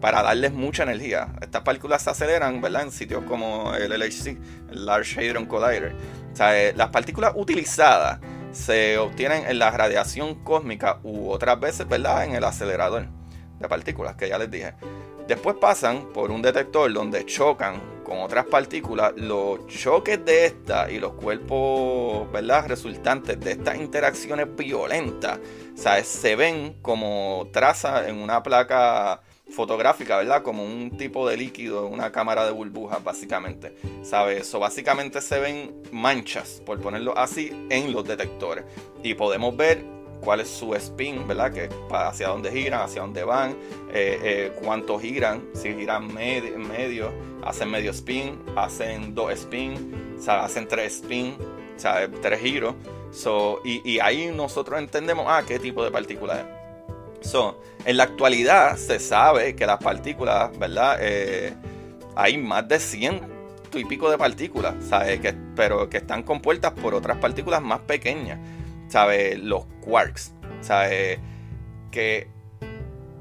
para 0.00 0.22
darles 0.22 0.52
mucha 0.52 0.84
energía. 0.84 1.28
Estas 1.40 1.62
partículas 1.62 2.02
se 2.02 2.10
aceleran, 2.10 2.60
¿verdad? 2.60 2.82
En 2.82 2.92
sitios 2.92 3.24
como 3.24 3.74
el 3.74 3.90
LHC, 3.90 4.38
el 4.70 4.86
Large 4.86 5.28
Hadron 5.28 5.46
Collider. 5.46 5.94
O 6.32 6.36
sea, 6.36 6.58
eh, 6.58 6.72
las 6.76 6.90
partículas 6.90 7.32
utilizadas 7.34 8.20
se 8.52 8.98
obtienen 8.98 9.44
en 9.46 9.58
la 9.58 9.70
radiación 9.70 10.36
cósmica 10.44 11.00
u 11.02 11.30
otras 11.30 11.58
veces, 11.60 11.88
¿verdad? 11.88 12.24
En 12.24 12.34
el 12.34 12.44
acelerador 12.44 13.06
de 13.58 13.68
partículas 13.68 14.16
que 14.16 14.28
ya 14.28 14.38
les 14.38 14.50
dije. 14.50 14.74
Después 15.28 15.56
pasan 15.60 16.08
por 16.14 16.30
un 16.30 16.40
detector 16.40 16.90
donde 16.90 17.26
chocan 17.26 18.00
con 18.02 18.20
otras 18.20 18.46
partículas. 18.46 19.12
Los 19.16 19.66
choques 19.66 20.24
de 20.24 20.46
estas 20.46 20.90
y 20.90 20.98
los 20.98 21.12
cuerpos 21.12 22.32
¿verdad? 22.32 22.66
resultantes 22.66 23.38
de 23.38 23.52
estas 23.52 23.76
interacciones 23.76 24.48
violentas 24.56 25.38
se 26.02 26.34
ven 26.34 26.78
como 26.80 27.46
trazas 27.52 28.08
en 28.08 28.16
una 28.16 28.42
placa 28.42 29.20
fotográfica, 29.50 30.16
¿verdad? 30.16 30.42
Como 30.42 30.64
un 30.64 30.96
tipo 30.96 31.28
de 31.28 31.36
líquido, 31.36 31.86
una 31.86 32.10
cámara 32.10 32.46
de 32.46 32.52
burbujas, 32.52 33.04
básicamente. 33.04 33.76
¿Sabes? 34.02 34.40
Eso 34.40 34.58
básicamente 34.58 35.20
se 35.20 35.38
ven 35.40 35.82
manchas, 35.92 36.62
por 36.64 36.80
ponerlo 36.80 37.16
así, 37.18 37.66
en 37.68 37.92
los 37.92 38.08
detectores. 38.08 38.64
Y 39.02 39.12
podemos 39.12 39.54
ver 39.54 39.97
cuál 40.20 40.40
es 40.40 40.48
su 40.48 40.74
spin, 40.74 41.26
¿verdad? 41.26 41.52
Que 41.52 41.68
hacia 41.90 42.28
dónde 42.28 42.50
giran, 42.50 42.82
hacia 42.82 43.02
dónde 43.02 43.24
van, 43.24 43.52
eh, 43.92 44.18
eh, 44.22 44.52
cuánto 44.62 44.98
giran, 44.98 45.48
si 45.54 45.74
giran 45.74 46.12
medio, 46.12 46.58
medio, 46.58 47.12
hacen 47.42 47.70
medio 47.70 47.90
spin, 47.92 48.42
hacen 48.56 49.14
dos 49.14 49.32
spin, 49.32 50.16
hacen 50.26 50.68
tres 50.68 50.96
spin, 50.96 51.36
o 51.38 52.20
tres 52.20 52.40
giros. 52.40 52.74
Y, 53.64 53.98
ahí 54.00 54.30
nosotros 54.34 54.78
entendemos, 54.78 55.26
ah, 55.28 55.42
qué 55.46 55.58
tipo 55.58 55.84
de 55.84 55.90
partícula 55.90 56.40
es. 56.40 57.34
En 57.84 57.96
la 57.96 58.04
actualidad 58.04 58.76
se 58.76 58.98
sabe 58.98 59.54
que 59.56 59.66
las 59.66 59.78
partículas, 59.78 60.56
¿verdad? 60.58 60.98
Eh, 61.00 61.54
hay 62.14 62.36
más 62.38 62.66
de 62.68 62.78
100 62.78 63.20
y 63.74 63.84
pico 63.84 64.10
de 64.10 64.18
partículas, 64.18 64.74
¿sabes? 64.88 65.20
Pero 65.54 65.88
que 65.88 65.98
están 65.98 66.22
compuestas 66.22 66.72
por 66.72 66.94
otras 66.94 67.18
partículas 67.18 67.62
más 67.62 67.80
pequeñas. 67.80 68.38
¿Sabe? 68.88 69.36
Los 69.38 69.66
quarks, 69.80 70.34
¿sabe? 70.60 71.20
Que 71.90 72.28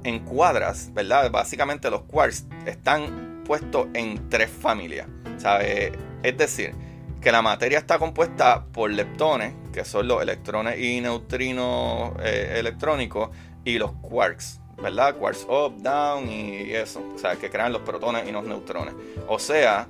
en 0.03 0.19
cuadras, 0.19 0.93
¿verdad? 0.93 1.29
Básicamente 1.31 1.89
los 1.89 2.03
quarks 2.03 2.45
están 2.65 3.43
puestos 3.45 3.88
en 3.93 4.29
tres 4.29 4.50
familias, 4.50 5.07
¿sabe? 5.38 5.91
Es 6.24 6.38
decir, 6.38 6.74
que 7.21 7.31
la 7.31 7.41
materia 7.41 7.79
está 7.79 8.00
compuesta 8.00 8.65
por 8.71 8.89
leptones, 8.91 9.53
que 9.74 9.83
son 9.86 10.07
los 10.07 10.21
electrones 10.21 10.79
y 10.79 11.01
neutrinos 11.01 12.13
eh, 12.21 12.55
electrónicos, 12.57 13.29
y 13.63 13.77
los 13.77 13.91
quarks, 14.01 14.62
¿verdad? 14.81 15.15
Quarks 15.17 15.45
up, 15.50 15.81
down 15.81 16.29
y 16.29 16.71
eso, 16.71 17.03
o 17.13 17.17
sea, 17.17 17.36
que 17.36 17.50
crean 17.50 17.74
los 17.74 17.81
protones 17.81 18.27
y 18.27 18.31
los 18.31 18.45
neutrones. 18.45 18.93
O 19.27 19.39
sea, 19.39 19.88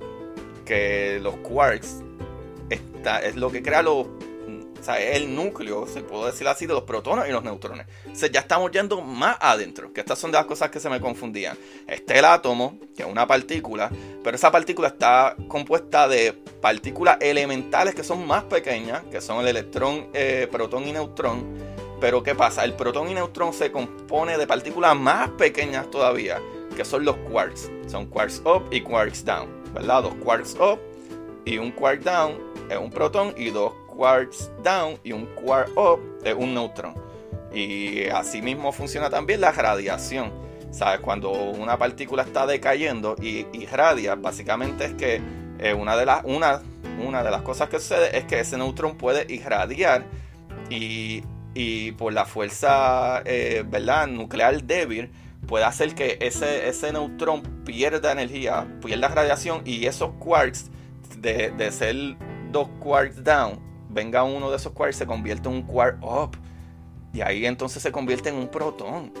que 0.64 1.20
los 1.22 1.36
quarks 1.36 2.02
está, 2.70 3.20
es 3.20 3.36
lo 3.36 3.50
que 3.50 3.62
crea 3.62 3.82
los 3.82 4.08
es 4.96 5.16
el 5.16 5.34
núcleo, 5.34 5.86
se 5.86 6.02
puede 6.02 6.30
decir 6.30 6.46
así, 6.48 6.66
de 6.66 6.72
los 6.72 6.84
protones 6.84 7.28
y 7.28 7.32
los 7.32 7.42
neutrones. 7.44 7.86
O 8.10 8.14
sea, 8.14 8.30
ya 8.30 8.40
estamos 8.40 8.70
yendo 8.70 9.00
más 9.00 9.36
adentro, 9.40 9.92
que 9.92 10.00
estas 10.00 10.18
son 10.18 10.30
de 10.30 10.38
las 10.38 10.46
cosas 10.46 10.70
que 10.70 10.80
se 10.80 10.88
me 10.88 11.00
confundían. 11.00 11.58
Este 11.86 12.18
el 12.18 12.24
átomo, 12.24 12.78
que 12.96 13.02
es 13.02 13.08
una 13.08 13.26
partícula, 13.26 13.90
pero 14.22 14.36
esa 14.36 14.50
partícula 14.50 14.88
está 14.88 15.36
compuesta 15.48 16.08
de 16.08 16.32
partículas 16.60 17.18
elementales 17.20 17.94
que 17.94 18.04
son 18.04 18.26
más 18.26 18.44
pequeñas, 18.44 19.02
que 19.10 19.20
son 19.20 19.40
el 19.40 19.48
electrón, 19.48 20.08
eh, 20.14 20.48
protón 20.50 20.86
y 20.86 20.92
neutrón. 20.92 21.44
Pero 22.00 22.22
¿qué 22.22 22.34
pasa? 22.34 22.64
El 22.64 22.74
protón 22.74 23.08
y 23.08 23.14
neutrón 23.14 23.52
se 23.52 23.72
compone 23.72 24.38
de 24.38 24.46
partículas 24.46 24.96
más 24.96 25.30
pequeñas 25.30 25.90
todavía, 25.90 26.40
que 26.76 26.84
son 26.84 27.04
los 27.04 27.16
quarks. 27.16 27.70
Son 27.88 28.06
quarks 28.06 28.40
up 28.44 28.62
y 28.70 28.80
quarks 28.80 29.24
down, 29.24 29.48
¿verdad? 29.74 30.04
Dos 30.04 30.14
quarks 30.22 30.54
up 30.60 30.78
y 31.48 31.56
un 31.56 31.72
quark 31.72 32.02
down 32.02 32.36
es 32.70 32.76
un 32.76 32.90
protón 32.90 33.34
y 33.36 33.50
dos 33.50 33.72
quarks 33.98 34.52
down 34.62 34.96
y 35.02 35.10
un 35.10 35.26
quark 35.34 35.76
up 35.76 36.00
es 36.24 36.34
un 36.34 36.54
neutrón. 36.54 36.94
Y 37.52 38.04
así 38.06 38.40
mismo 38.40 38.70
funciona 38.70 39.10
también 39.10 39.40
la 39.40 39.50
radiación. 39.50 40.30
¿Sabes? 40.70 41.00
Cuando 41.00 41.32
una 41.32 41.78
partícula 41.78 42.22
está 42.22 42.46
decayendo 42.46 43.16
y 43.20 43.46
irradia, 43.52 44.14
básicamente 44.14 44.84
es 44.84 44.94
que 44.94 45.20
eh, 45.58 45.74
una, 45.74 45.96
de 45.96 46.06
las, 46.06 46.22
una, 46.24 46.62
una 47.04 47.24
de 47.24 47.30
las 47.30 47.42
cosas 47.42 47.68
que 47.68 47.80
sucede 47.80 48.16
es 48.16 48.24
que 48.24 48.38
ese 48.38 48.56
neutrón 48.56 48.96
puede 48.96 49.26
irradiar 49.32 50.04
y, 50.70 51.22
por 51.96 52.12
la 52.12 52.24
fuerza 52.24 53.22
eh, 53.24 53.64
¿verdad? 53.66 54.06
nuclear 54.06 54.62
débil 54.62 55.10
puede 55.48 55.64
hacer 55.64 55.96
que 55.96 56.16
ese, 56.20 56.68
ese 56.68 56.92
neutrón 56.92 57.42
pierda 57.64 58.12
energía, 58.12 58.68
pierda 58.80 59.08
radiación 59.08 59.62
y 59.64 59.86
esos 59.86 60.12
quarks 60.20 60.70
de, 61.16 61.50
de 61.50 61.72
ser 61.72 61.96
dos 62.52 62.68
quarks 62.78 63.24
down 63.24 63.67
venga 63.98 64.22
uno 64.22 64.50
de 64.50 64.56
esos 64.56 64.72
quarks 64.72 64.96
se 64.96 65.06
convierte 65.06 65.48
en 65.48 65.56
un 65.56 65.62
quark 65.62 65.98
up. 66.02 66.36
Y 67.12 67.20
ahí 67.20 67.46
entonces 67.46 67.82
se 67.82 67.90
convierte 67.90 68.28
en 68.28 68.36
un 68.36 68.48
protón. 68.48 69.12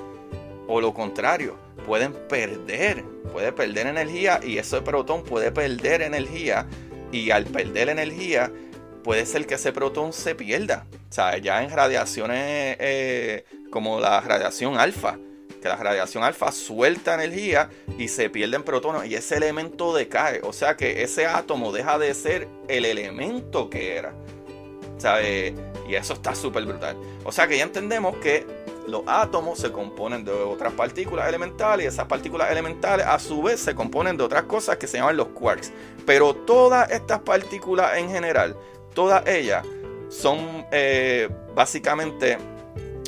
O 0.68 0.80
lo 0.80 0.94
contrario, 0.94 1.56
pueden 1.86 2.12
perder, 2.12 3.04
puede 3.32 3.52
perder 3.52 3.86
energía 3.86 4.40
y 4.42 4.58
ese 4.58 4.80
protón 4.82 5.24
puede 5.24 5.50
perder 5.50 6.02
energía. 6.02 6.66
Y 7.10 7.30
al 7.30 7.44
perder 7.46 7.88
energía, 7.88 8.52
puede 9.02 9.26
ser 9.26 9.46
que 9.46 9.54
ese 9.54 9.72
protón 9.72 10.12
se 10.12 10.34
pierda. 10.34 10.86
O 11.10 11.12
sea, 11.12 11.38
ya 11.38 11.62
en 11.62 11.70
radiaciones 11.70 12.76
eh, 12.78 13.44
como 13.70 13.98
la 13.98 14.20
radiación 14.20 14.78
alfa, 14.78 15.18
que 15.60 15.68
la 15.68 15.76
radiación 15.76 16.22
alfa 16.22 16.52
suelta 16.52 17.14
energía 17.14 17.70
y 17.98 18.08
se 18.08 18.30
pierden 18.30 18.62
protones 18.62 19.10
y 19.10 19.14
ese 19.14 19.38
elemento 19.38 19.94
decae. 19.94 20.40
O 20.44 20.52
sea 20.52 20.76
que 20.76 21.02
ese 21.02 21.26
átomo 21.26 21.72
deja 21.72 21.98
de 21.98 22.14
ser 22.14 22.48
el 22.68 22.84
elemento 22.84 23.70
que 23.70 23.96
era. 23.96 24.14
Y 25.88 25.94
eso 25.94 26.14
está 26.14 26.34
súper 26.34 26.64
brutal. 26.66 26.96
O 27.24 27.32
sea 27.32 27.46
que 27.46 27.56
ya 27.56 27.64
entendemos 27.64 28.16
que 28.16 28.46
los 28.88 29.02
átomos 29.06 29.58
se 29.58 29.70
componen 29.70 30.24
de 30.24 30.32
otras 30.32 30.72
partículas 30.72 31.28
elementales 31.28 31.84
y 31.84 31.88
esas 31.88 32.06
partículas 32.06 32.50
elementales 32.50 33.06
a 33.06 33.18
su 33.18 33.42
vez 33.42 33.60
se 33.60 33.74
componen 33.74 34.16
de 34.16 34.24
otras 34.24 34.44
cosas 34.44 34.78
que 34.78 34.86
se 34.86 34.98
llaman 34.98 35.16
los 35.16 35.28
quarks. 35.28 35.72
Pero 36.06 36.34
todas 36.34 36.90
estas 36.90 37.20
partículas 37.20 37.98
en 37.98 38.08
general, 38.08 38.56
todas 38.94 39.26
ellas 39.26 39.64
son 40.08 40.66
eh, 40.72 41.28
básicamente, 41.54 42.38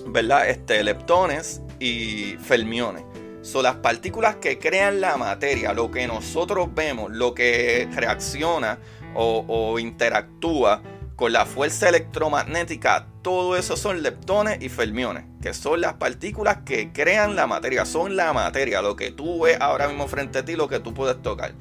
¿verdad? 0.07 0.49
Este, 0.51 0.85
leptones 0.85 1.63
y 1.79 2.37
fermiones. 2.43 3.03
Son 3.41 3.63
las 3.63 3.77
partículas 3.77 4.37
que 4.37 4.59
crean 4.59 5.01
la 5.01 5.17
materia, 5.17 5.73
lo 5.73 5.91
que 5.91 6.07
nosotros 6.07 6.69
vemos, 6.75 7.11
lo 7.11 7.33
que 7.35 7.89
reacciona 7.95 8.79
o 9.15 9.79
interactúa 9.79 10.83
con 11.21 11.35
la 11.35 11.45
fuerza 11.45 11.91
electromagnética, 11.91 13.07
todo 13.21 13.55
eso 13.55 13.77
son 13.77 14.03
leptones 14.03 14.63
y 14.63 14.71
fermiones, 14.71 15.25
que 15.43 15.53
son 15.53 15.83
las 15.83 15.93
partículas 15.93 16.61
que 16.65 16.95
crean 16.95 17.37
la 17.37 17.47
materia, 17.47 17.85
son 17.85 18.17
la 18.17 18.33
materia, 18.33 18.81
lo 18.81 18.97
que 18.97 19.11
tú 19.11 19.43
ves 19.43 19.59
ahora 19.61 19.87
mismo 19.87 20.09
frente 20.09 20.39
a 20.39 20.47
ti, 20.47 20.57
lo 20.57 20.67
que 20.67 20.81
tú 20.81 20.95
puedes 20.95 21.21
tocar. 21.21 21.53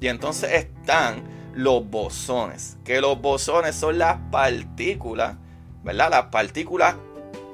Y 0.00 0.08
entonces 0.08 0.52
están 0.52 1.22
los 1.52 1.86
bosones, 1.86 2.78
que 2.82 3.02
los 3.02 3.20
bosones 3.20 3.74
son 3.74 3.98
las 3.98 4.16
partículas, 4.32 5.36
¿verdad? 5.82 6.08
Las 6.10 6.24
partículas 6.28 6.94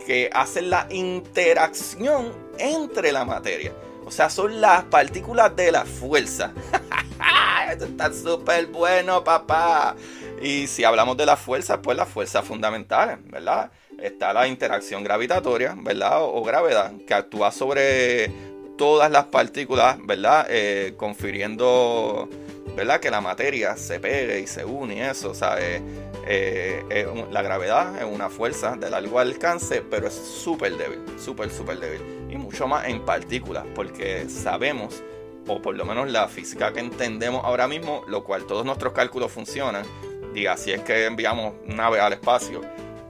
que 0.07 0.31
hacen 0.33 0.71
la 0.71 0.87
interacción 0.89 2.33
entre 2.59 3.11
la 3.11 3.25
materia. 3.25 3.73
O 4.07 4.13
sea, 4.13 4.31
son 4.31 4.61
las 4.61 4.85
partículas 4.85 5.57
de 5.57 5.73
la 5.73 5.85
fuerza. 5.85 6.53
Esto 7.73 7.87
está 7.87 8.13
súper 8.13 8.67
bueno, 8.67 9.23
papá. 9.25 9.97
Y 10.41 10.67
si 10.69 10.85
hablamos 10.85 11.17
de 11.19 11.27
las 11.27 11.39
fuerzas, 11.39 11.81
pues 11.83 11.97
las 11.97 12.09
fuerzas 12.09 12.45
fundamentales, 12.45 13.19
¿verdad? 13.25 13.71
Está 13.99 14.33
la 14.33 14.49
interacción 14.49 15.05
gravitatoria, 15.05 15.75
¿verdad? 15.77 16.23
O, 16.23 16.43
gravedad, 16.43 16.93
que 17.07 17.13
actúa 17.13 17.53
sobre 17.53 18.31
todas 18.79 19.11
las 19.11 19.27
partículas, 19.27 19.99
¿verdad? 20.03 20.47
Eh, 20.49 20.95
confiriendo, 20.97 22.31
¿verdad? 22.75 23.01
Que 23.01 23.11
la 23.11 23.21
materia 23.21 23.77
se 23.77 24.01
pegue 24.01 24.41
y 24.41 24.47
se 24.47 24.65
une 24.65 24.97
y 24.97 25.01
eso, 25.01 25.35
¿sabes? 25.35 25.83
Eh, 26.27 27.07
la 27.31 27.43
gravedad 27.43 27.99
es 27.99 28.05
una 28.05 28.31
fuerza 28.31 28.77
de 28.77 28.89
largo 28.89 29.19
alcance, 29.19 29.83
pero 29.83 30.07
es 30.07 30.15
súper 30.15 30.77
débil, 30.79 31.01
súper, 31.19 31.51
súper 31.51 31.81
débil. 31.81 32.01
Y 32.31 32.37
mucho 32.37 32.67
más 32.67 32.89
en 32.89 33.05
partículas, 33.05 33.65
porque 33.75 34.27
sabemos, 34.31 35.03
o 35.47 35.61
por 35.61 35.75
lo 35.75 35.85
menos 35.85 36.11
la 36.11 36.29
física 36.29 36.73
que 36.73 36.81
entendemos 36.81 37.45
ahora 37.45 37.69
mismo, 37.69 38.05
lo 38.07 38.25
cual 38.25 38.47
todos 38.47 38.65
nuestros 38.65 38.95
cálculos 38.95 39.31
funcionan, 39.31 39.85
y 40.35 40.47
así 40.47 40.73
es 40.73 40.81
que 40.83 41.07
enviamos 41.07 41.55
nave 41.67 42.01
al 42.01 42.13
espacio, 42.13 42.61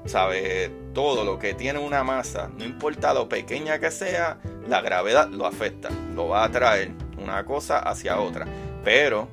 sabe 0.07 0.71
todo 0.95 1.25
lo 1.25 1.39
que 1.39 1.55
tiene 1.55 1.79
una 1.79 2.03
masa, 2.03 2.51
no 2.57 2.65
importa 2.65 3.15
lo 3.15 3.29
pequeña 3.29 3.79
que 3.79 3.91
sea, 3.91 4.39
la 4.69 4.81
gravedad 4.81 5.29
lo 5.29 5.47
afecta, 5.47 5.91
lo 6.15 6.29
va 6.29 6.45
a 6.45 6.51
traer 6.51 6.93
una 7.19 7.45
cosa 7.45 7.79
hacia 7.79 8.21
otra. 8.21 8.47
Pero 8.85 9.29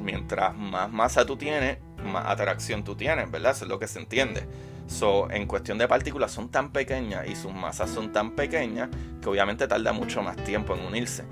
mientras 0.00 0.56
más 0.56 0.90
masa 0.90 1.26
tú 1.26 1.36
tienes, 1.36 1.78
más 2.04 2.26
atracción 2.26 2.84
tú 2.84 2.94
tienes, 2.94 3.30
¿verdad? 3.30 3.52
Eso 3.52 3.64
es 3.64 3.70
lo 3.70 3.78
que 3.78 3.88
se 3.88 3.98
entiende. 3.98 4.46
So, 4.86 5.30
en 5.30 5.46
cuestión 5.46 5.78
de 5.78 5.88
partículas 5.88 6.32
son 6.32 6.50
tan 6.50 6.72
pequeñas 6.72 7.26
y 7.26 7.36
sus 7.36 7.52
masas 7.52 7.90
son 7.90 8.12
tan 8.12 8.32
pequeñas 8.32 8.90
que 9.22 9.28
obviamente 9.28 9.66
tarda 9.66 9.92
mucho 9.92 10.22
más 10.22 10.36
tiempo 10.36 10.74
en 10.74 10.84
unirse. 10.84 11.24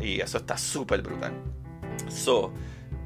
Y 0.00 0.20
eso 0.20 0.38
está 0.38 0.58
súper 0.58 1.02
brutal. 1.02 1.32
So, 2.08 2.52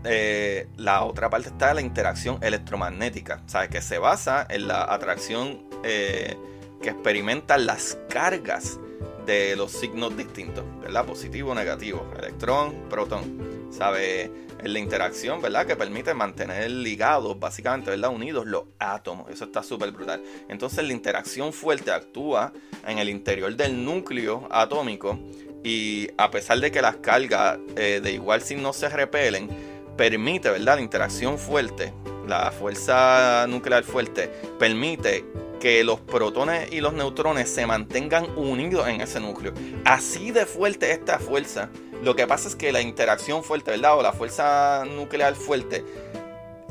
eh, 0.05 0.69
la 0.77 1.05
otra 1.05 1.29
parte 1.29 1.49
está 1.49 1.75
la 1.75 1.81
interacción 1.81 2.39
electromagnética, 2.43 3.43
¿sabes? 3.47 3.71
Que 3.71 3.83
se 3.83 3.99
basa 3.99 4.47
en 4.49 4.69
la 4.69 4.85
atracción 4.93 5.63
eh, 5.85 6.37
que 6.83 6.91
experimentan 6.91 7.67
las 7.67 7.99
cargas 8.09 8.79
de 9.27 9.55
los 9.57 9.73
signos 9.73 10.17
distintos, 10.17 10.65
¿verdad? 10.81 11.05
Positivo, 11.05 11.55
negativo, 11.55 12.11
electrón, 12.19 12.89
protón, 12.89 13.69
¿sabe? 13.71 14.31
En 14.59 14.73
la 14.73 14.79
interacción, 14.79 15.41
¿verdad? 15.41 15.67
Que 15.67 15.77
permite 15.77 16.15
mantener 16.15 16.71
ligados, 16.71 17.39
básicamente, 17.39 17.91
¿verdad? 17.91 18.11
Unidos 18.11 18.47
los 18.47 18.65
átomos. 18.79 19.31
Eso 19.31 19.45
está 19.45 19.63
súper 19.63 19.93
brutal. 19.93 20.23
Entonces 20.49 20.85
la 20.85 20.93
interacción 20.93 21.53
fuerte 21.53 21.93
actúa 21.93 22.53
en 22.87 22.99
el 22.99 23.09
interior 23.09 23.55
del 23.55 23.85
núcleo 23.85 24.49
atómico 24.51 25.19
y 25.63 26.09
a 26.17 26.31
pesar 26.31 26.59
de 26.61 26.71
que 26.71 26.81
las 26.81 26.97
cargas 26.97 27.59
eh, 27.77 28.01
de 28.03 28.13
igual 28.13 28.41
signo 28.43 28.73
se 28.73 28.89
repelen, 28.89 29.70
permite, 30.01 30.49
¿verdad? 30.49 30.77
La 30.77 30.81
interacción 30.81 31.37
fuerte, 31.37 31.93
la 32.27 32.51
fuerza 32.53 33.45
nuclear 33.47 33.85
fuerte, 33.85 34.31
permite 34.59 35.27
que 35.61 35.85
los 35.85 36.01
protones 36.01 36.73
y 36.73 36.81
los 36.81 36.95
neutrones 36.95 37.51
se 37.51 37.67
mantengan 37.67 38.25
unidos 38.39 38.89
en 38.89 39.03
ese 39.03 39.21
núcleo. 39.21 39.53
Así 39.85 40.31
de 40.31 40.47
fuerte 40.47 40.91
esta 40.91 41.19
fuerza. 41.19 41.69
Lo 42.03 42.17
que 42.17 42.27
pasa 42.27 42.49
es 42.49 42.57
que 42.57 42.73
la 42.73 42.81
interacción 42.81 43.45
fuerte, 43.45 43.73
¿verdad? 43.73 43.99
O 43.99 44.03
la 44.03 44.15
fuerza 44.15 44.87
nuclear 44.87 45.35
fuerte, 45.35 45.85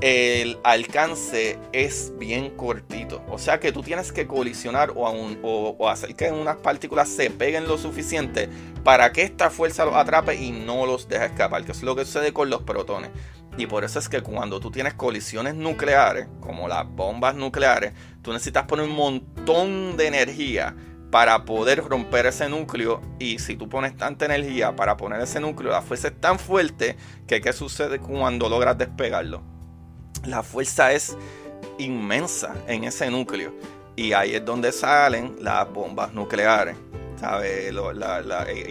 el 0.01 0.57
alcance 0.63 1.59
es 1.73 2.13
bien 2.17 2.51
cortito. 2.51 3.21
O 3.29 3.37
sea 3.37 3.59
que 3.59 3.71
tú 3.71 3.81
tienes 3.81 4.11
que 4.11 4.27
colisionar 4.27 4.91
o, 4.95 5.09
o, 5.43 5.89
hacer 5.89 6.15
que 6.15 6.31
unas 6.31 6.57
partículas 6.57 7.09
se 7.09 7.29
peguen 7.29 7.67
lo 7.67 7.77
suficiente 7.77 8.49
para 8.83 9.11
que 9.11 9.23
esta 9.23 9.49
fuerza 9.49 9.85
los 9.85 9.95
atrape 9.95 10.35
y 10.35 10.51
no 10.51 10.85
los 10.85 11.07
deje 11.09 11.25
escapar. 11.25 11.65
Que 11.65 11.73
es 11.73 11.83
lo 11.83 11.95
que 11.95 12.05
sucede 12.05 12.31
con 12.31 12.49
los 12.49 12.63
protones. 12.63 13.11
Y 13.57 13.67
por 13.67 13.83
eso 13.83 13.99
es 13.99 14.07
que 14.07 14.21
cuando 14.21 14.61
tú 14.61 14.71
tienes 14.71 14.93
colisiones 14.93 15.55
nucleares, 15.55 16.27
como 16.39 16.69
las 16.69 16.87
bombas 16.87 17.35
nucleares, 17.35 17.93
tú 18.21 18.31
necesitas 18.31 18.63
poner 18.65 18.85
un 18.85 18.95
montón 18.95 19.97
de 19.97 20.07
energía 20.07 20.75
para 21.11 21.43
poder 21.43 21.83
romper 21.83 22.27
ese 22.27 22.47
núcleo. 22.47 23.01
Y 23.19 23.39
si 23.39 23.57
tú 23.57 23.67
pones 23.67 23.97
tanta 23.97 24.25
energía 24.25 24.77
para 24.77 24.95
poner 24.95 25.19
ese 25.19 25.41
núcleo, 25.41 25.71
la 25.71 25.81
fuerza 25.81 26.07
es 26.07 26.21
tan 26.21 26.39
fuerte 26.39 26.95
que 27.27 27.41
¿qué 27.41 27.51
sucede 27.51 27.99
cuando 27.99 28.47
logras 28.47 28.77
despegarlo? 28.77 29.58
La 30.25 30.43
fuerza 30.43 30.91
es 30.91 31.17
inmensa 31.77 32.55
en 32.67 32.83
ese 32.83 33.09
núcleo. 33.09 33.53
Y 33.95 34.13
ahí 34.13 34.35
es 34.35 34.45
donde 34.45 34.71
salen 34.71 35.35
las 35.39 35.71
bombas 35.71 36.13
nucleares. 36.13 36.75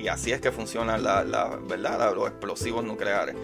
Y 0.01 0.09
así 0.09 0.33
es 0.33 0.41
que 0.41 0.51
funcionan 0.51 1.03
la, 1.03 1.59
¿verdad? 1.69 2.15
los 2.15 2.29
explosivos 2.29 2.85
nucleares. 2.85 3.37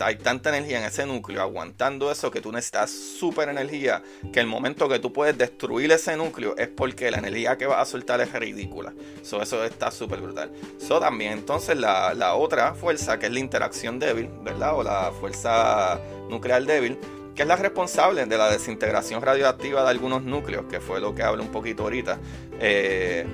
hay 0.00 0.16
tanta 0.16 0.50
energía 0.50 0.78
en 0.78 0.84
ese 0.84 1.06
núcleo 1.06 1.42
aguantando 1.42 2.10
eso 2.10 2.30
que 2.30 2.40
tú 2.40 2.50
necesitas 2.50 2.90
súper 2.90 3.48
energía 3.48 4.02
que 4.32 4.40
el 4.40 4.46
momento 4.46 4.88
que 4.88 4.98
tú 4.98 5.12
puedes 5.12 5.36
destruir 5.36 5.92
ese 5.92 6.16
núcleo 6.16 6.56
es 6.56 6.68
porque 6.68 7.10
la 7.10 7.18
energía 7.18 7.58
que 7.58 7.66
vas 7.66 7.80
a 7.80 7.90
soltar 7.90 8.20
es 8.20 8.32
ridícula. 8.32 8.92
eso 9.22 9.64
está 9.64 9.90
súper 9.90 10.20
brutal. 10.20 10.50
So, 10.78 11.00
también 11.00 11.32
entonces 11.32 11.76
la, 11.76 12.14
la 12.14 12.34
otra 12.34 12.74
fuerza 12.74 13.18
que 13.18 13.26
es 13.26 13.32
la 13.32 13.40
interacción 13.40 13.98
débil, 13.98 14.30
¿verdad? 14.42 14.76
O 14.76 14.82
la 14.82 15.12
fuerza 15.12 16.00
nuclear 16.28 16.64
débil 16.64 16.98
que 17.34 17.42
es 17.42 17.48
la 17.48 17.56
responsable 17.56 18.26
de 18.26 18.38
la 18.38 18.50
desintegración 18.50 19.20
radioactiva 19.20 19.82
de 19.82 19.90
algunos 19.90 20.22
núcleos, 20.22 20.66
que 20.66 20.80
fue 20.80 21.00
lo 21.00 21.14
que 21.14 21.22
hablo 21.22 21.42
un 21.42 21.50
poquito 21.50 21.82
ahorita. 21.82 22.18
Eh, 22.60 23.26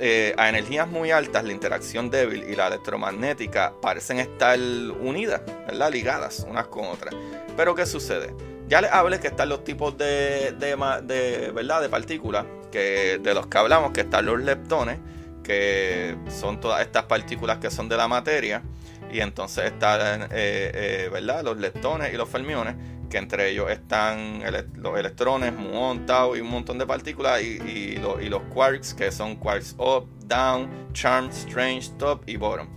eh, 0.00 0.34
a 0.36 0.48
energías 0.48 0.88
muy 0.88 1.10
altas, 1.10 1.44
la 1.44 1.52
interacción 1.52 2.10
débil 2.10 2.44
y 2.48 2.56
la 2.56 2.66
electromagnética 2.66 3.72
parecen 3.80 4.18
estar 4.18 4.58
unidas, 4.58 5.42
¿verdad? 5.66 5.90
ligadas 5.92 6.46
unas 6.48 6.66
con 6.66 6.86
otras. 6.86 7.14
Pero 7.56 7.74
¿qué 7.74 7.86
sucede? 7.86 8.34
Ya 8.68 8.80
les 8.80 8.90
hablé 8.90 9.20
que 9.20 9.28
están 9.28 9.48
los 9.48 9.62
tipos 9.62 9.96
de, 9.96 10.52
de, 10.58 11.52
¿verdad? 11.52 11.80
de 11.80 11.88
partículas 11.88 12.44
que, 12.72 13.18
de 13.22 13.34
los 13.34 13.46
que 13.46 13.58
hablamos, 13.58 13.92
que 13.92 14.02
están 14.02 14.26
los 14.26 14.40
leptones, 14.40 14.98
que 15.42 16.16
son 16.28 16.60
todas 16.60 16.80
estas 16.82 17.04
partículas 17.04 17.58
que 17.58 17.70
son 17.70 17.88
de 17.88 17.96
la 17.96 18.08
materia, 18.08 18.62
y 19.12 19.20
entonces 19.20 19.66
están 19.66 20.22
eh, 20.24 20.28
eh, 20.32 21.08
¿verdad? 21.12 21.44
los 21.44 21.56
leptones 21.56 22.12
y 22.12 22.16
los 22.16 22.28
fermiones, 22.28 22.74
que 23.08 23.18
entre 23.18 23.50
ellos 23.50 23.70
están 23.70 24.42
los 24.74 24.98
electrones, 24.98 25.52
muón, 25.52 26.06
tau 26.06 26.36
y 26.36 26.40
un 26.40 26.50
montón 26.50 26.78
de 26.78 26.86
partículas, 26.86 27.42
y, 27.42 27.96
los 27.96 28.42
quarks, 28.52 28.94
que 28.94 29.10
son 29.10 29.36
quarks 29.36 29.74
up, 29.78 30.08
down, 30.26 30.68
charm, 30.92 31.28
strange, 31.30 31.90
top 31.98 32.22
y 32.26 32.36
bottom. 32.36 32.68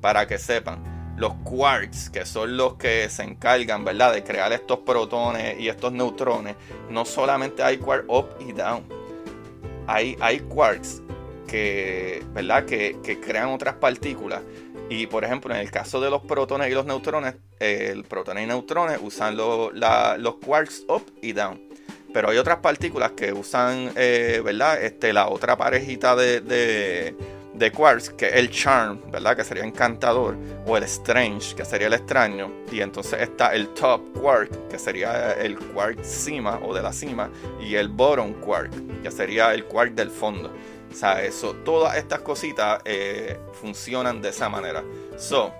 Para 0.00 0.26
que 0.26 0.38
sepan, 0.38 1.14
los 1.16 1.34
quarks, 1.44 2.10
que 2.10 2.24
son 2.26 2.56
los 2.56 2.74
que 2.74 3.08
se 3.08 3.22
encargan, 3.22 3.84
¿verdad?, 3.84 4.12
de 4.12 4.24
crear 4.24 4.52
estos 4.52 4.80
protones 4.80 5.58
y 5.58 5.68
estos 5.68 5.92
neutrones, 5.92 6.56
no 6.88 7.04
solamente 7.04 7.62
hay 7.62 7.78
quark 7.78 8.04
up 8.08 8.28
y 8.40 8.52
down, 8.52 8.84
hay, 9.86 10.16
hay 10.20 10.40
quarks 10.40 11.02
que, 11.52 12.24
¿verdad?, 12.32 12.64
que, 12.64 13.20
crean 13.22 13.48
otras 13.48 13.74
partículas 13.74 14.40
y 14.88 15.06
por 15.06 15.22
ejemplo, 15.22 15.54
en 15.54 15.60
el 15.60 15.70
caso 15.70 16.00
de 16.00 16.08
los 16.08 16.22
protones 16.22 16.70
y 16.70 16.74
los 16.74 16.86
neutrones, 16.86 17.34
el 17.60 18.04
protones 18.04 18.44
y 18.44 18.46
neutrones 18.46 18.98
usan 19.02 19.36
los 19.36 20.34
quarks 20.44 20.84
up 20.88 21.04
y 21.20 21.32
down. 21.32 21.60
Pero 22.12 22.30
hay 22.30 22.38
otras 22.38 22.58
partículas 22.58 23.12
que 23.12 23.32
usan, 23.32 23.90
eh, 23.96 24.40
¿verdad? 24.44 24.82
Este, 24.82 25.12
la 25.12 25.28
otra 25.28 25.56
parejita 25.56 26.14
de, 26.14 26.40
de, 27.54 27.72
quarks, 27.72 28.10
que 28.10 28.26
es 28.28 28.34
el 28.34 28.50
charm, 28.50 29.00
¿verdad? 29.10 29.34
Que 29.34 29.44
sería 29.44 29.64
encantador. 29.64 30.36
O 30.66 30.76
el 30.76 30.82
strange, 30.82 31.54
que 31.54 31.64
sería 31.64 31.86
el 31.86 31.94
extraño. 31.94 32.52
Y 32.70 32.80
entonces 32.80 33.22
está 33.22 33.54
el 33.54 33.68
top 33.68 34.12
quark, 34.20 34.68
que 34.68 34.78
sería 34.78 35.32
el 35.32 35.58
quark 35.58 36.02
cima 36.02 36.60
o 36.62 36.74
de 36.74 36.82
la 36.82 36.92
cima. 36.92 37.30
Y 37.62 37.76
el 37.76 37.88
bottom 37.88 38.34
quark, 38.34 38.70
que 39.02 39.10
sería 39.10 39.54
el 39.54 39.64
quark 39.64 39.94
del 39.94 40.10
fondo. 40.10 40.52
O 40.92 40.94
sea, 40.94 41.22
eso, 41.22 41.54
todas 41.64 41.96
estas 41.96 42.20
cositas 42.20 42.80
eh, 42.84 43.40
funcionan 43.60 44.20
de 44.20 44.28
esa 44.28 44.48
manera. 44.48 44.84
So, 45.16 45.52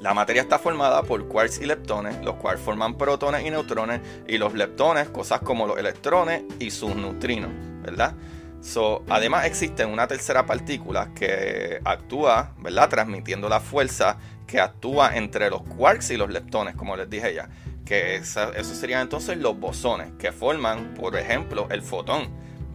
la 0.00 0.12
materia 0.14 0.42
está 0.42 0.58
formada 0.58 1.02
por 1.02 1.26
quarks 1.28 1.60
y 1.60 1.66
leptones, 1.66 2.22
los 2.24 2.34
cuales 2.36 2.60
forman 2.60 2.98
protones 2.98 3.46
y 3.46 3.50
neutrones, 3.50 4.00
y 4.26 4.38
los 4.38 4.54
leptones, 4.54 5.08
cosas 5.08 5.40
como 5.40 5.66
los 5.66 5.78
electrones 5.78 6.44
y 6.58 6.70
sus 6.70 6.94
neutrinos, 6.94 7.50
¿verdad? 7.82 8.14
So, 8.60 9.04
además 9.08 9.46
existe 9.46 9.84
una 9.84 10.06
tercera 10.06 10.44
partícula 10.44 11.12
que 11.14 11.80
actúa, 11.84 12.52
¿verdad? 12.58 12.88
Transmitiendo 12.88 13.48
la 13.48 13.60
fuerza 13.60 14.18
que 14.46 14.60
actúa 14.60 15.16
entre 15.16 15.50
los 15.50 15.62
quarks 15.62 16.10
y 16.10 16.16
los 16.16 16.30
leptones, 16.30 16.74
como 16.74 16.96
les 16.96 17.08
dije 17.08 17.34
ya 17.34 17.48
que 17.86 18.16
esos 18.16 18.76
serían 18.76 19.02
entonces 19.02 19.38
los 19.38 19.58
bosones, 19.58 20.08
que 20.18 20.32
forman, 20.32 20.92
por 20.94 21.16
ejemplo, 21.16 21.68
el 21.70 21.80
fotón. 21.80 22.28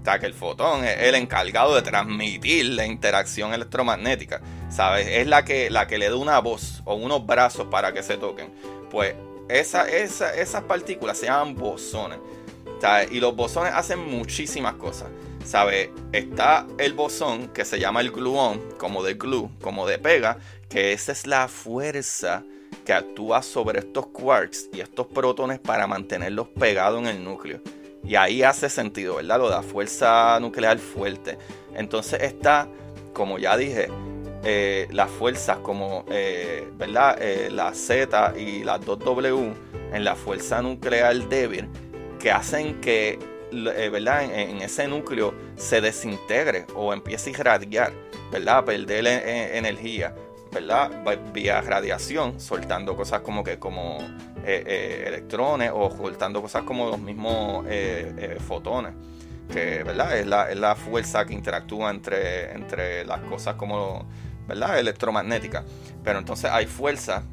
Que 0.04 0.26
el 0.26 0.34
fotón 0.34 0.84
es 0.84 0.98
el 1.00 1.16
encargado 1.16 1.76
de 1.76 1.84
transmitir 1.84 2.66
la 2.66 2.86
interacción 2.86 3.54
electromagnética, 3.54 4.42
¿sabes? 4.70 5.08
Es 5.08 5.28
la 5.28 5.46
que, 5.46 5.70
la 5.70 5.88
que 5.88 5.98
le 5.98 6.10
da 6.10 6.16
una 6.16 6.40
voz 6.40 6.82
o 6.86 6.96
unos 6.96 7.26
brazos 7.26 7.68
para 7.68 7.94
que 7.94 8.02
se 8.02 8.18
toquen. 8.18 8.52
Pues 8.90 9.14
esa, 9.48 9.88
esa, 9.88 10.34
esas 10.34 10.64
partículas 10.64 11.18
se 11.18 11.28
llaman 11.28 11.56
bosones. 11.56 12.20
Y 13.12 13.20
los 13.20 13.36
bosones 13.36 13.74
hacen 13.76 14.00
muchísimas 14.00 14.74
cosas. 14.74 15.10
¿Sabe? 15.46 15.92
Está 16.12 16.66
el 16.78 16.94
bosón 16.94 17.48
que 17.50 17.64
se 17.64 17.80
llama 17.80 18.02
el 18.02 18.12
gluón, 18.12 18.60
como 18.78 19.04
de 19.04 19.14
glue, 19.14 19.52
como 19.62 19.88
de 19.88 20.00
pega, 20.00 20.38
que 20.68 20.94
esa 20.94 21.12
es 21.12 21.28
la 21.28 21.48
fuerza 21.48 22.44
que 22.86 22.94
actúa 22.94 23.44
sobre 23.44 23.80
estos 23.80 24.08
quarks 24.08 24.70
y 24.74 24.82
estos 24.82 25.08
protones 25.08 25.60
para 25.60 25.86
mantenerlos 25.88 26.48
pegados 26.48 27.00
en 27.02 27.08
el 27.08 27.24
núcleo. 27.24 27.62
Y 28.04 28.16
ahí 28.16 28.44
hace 28.44 28.70
sentido, 28.70 29.16
¿verdad? 29.16 29.40
Lo 29.40 29.50
da 29.50 29.62
fuerza 29.62 30.40
nuclear 30.40 30.80
fuerte. 30.80 31.38
Entonces 31.74 32.22
está, 32.22 32.68
como 33.14 33.38
ya 33.38 33.56
dije, 33.58 33.90
eh, 34.44 34.88
las 34.92 35.10
fuerzas 35.12 35.58
como, 35.60 36.04
eh, 36.10 36.68
¿verdad? 36.78 37.18
Eh, 37.22 37.50
la 37.52 37.74
Z 37.74 38.34
y 38.38 38.64
las 38.64 38.82
2W 38.82 39.54
en 39.94 40.04
la 40.04 40.16
fuerza 40.16 40.62
nuclear 40.62 41.16
débil 41.30 41.70
que 42.20 42.32
hacen 42.32 42.82
que 42.82 43.20
¿verdad? 43.52 44.24
En, 44.34 44.62
ese 44.62 44.88
núcleo 44.88 45.34
se 45.58 45.82
desintegre 45.82 46.66
o 46.74 46.94
empiece 46.94 47.32
a 47.32 47.34
irradiar, 47.34 47.92
¿verdad? 48.32 48.64
perder 48.64 49.06
energía, 49.06 50.16
¿verdad? 50.52 50.92
Vía 51.34 51.62
radiación, 51.62 52.40
soltando 52.40 52.96
cosas 52.96 53.22
como 53.22 53.44
que 53.44 53.58
como 53.60 54.00
eh, 54.44 54.64
eh, 54.66 55.04
electrones 55.08 55.72
o 55.74 55.92
soltando 55.92 56.42
cosas 56.42 56.64
como 56.64 56.90
los 56.90 57.00
mismos 57.00 57.66
fotones. 58.48 58.94
Que 59.52 59.84
¿verdad? 59.84 60.18
Es, 60.18 60.28
la, 60.28 60.50
es 60.50 60.58
la 60.58 60.76
fuerza 60.76 61.26
que 61.26 61.34
interactúa 61.34 61.90
entre, 61.90 62.54
entre 62.54 63.06
las 63.06 63.20
cosas 63.22 63.56
como 63.56 64.08
¿verdad? 64.48 64.80
electromagnéticas. 64.80 65.66
Pero 66.04 66.20
entonces 66.20 66.50
hay 66.52 66.68
fuerza 66.68 67.24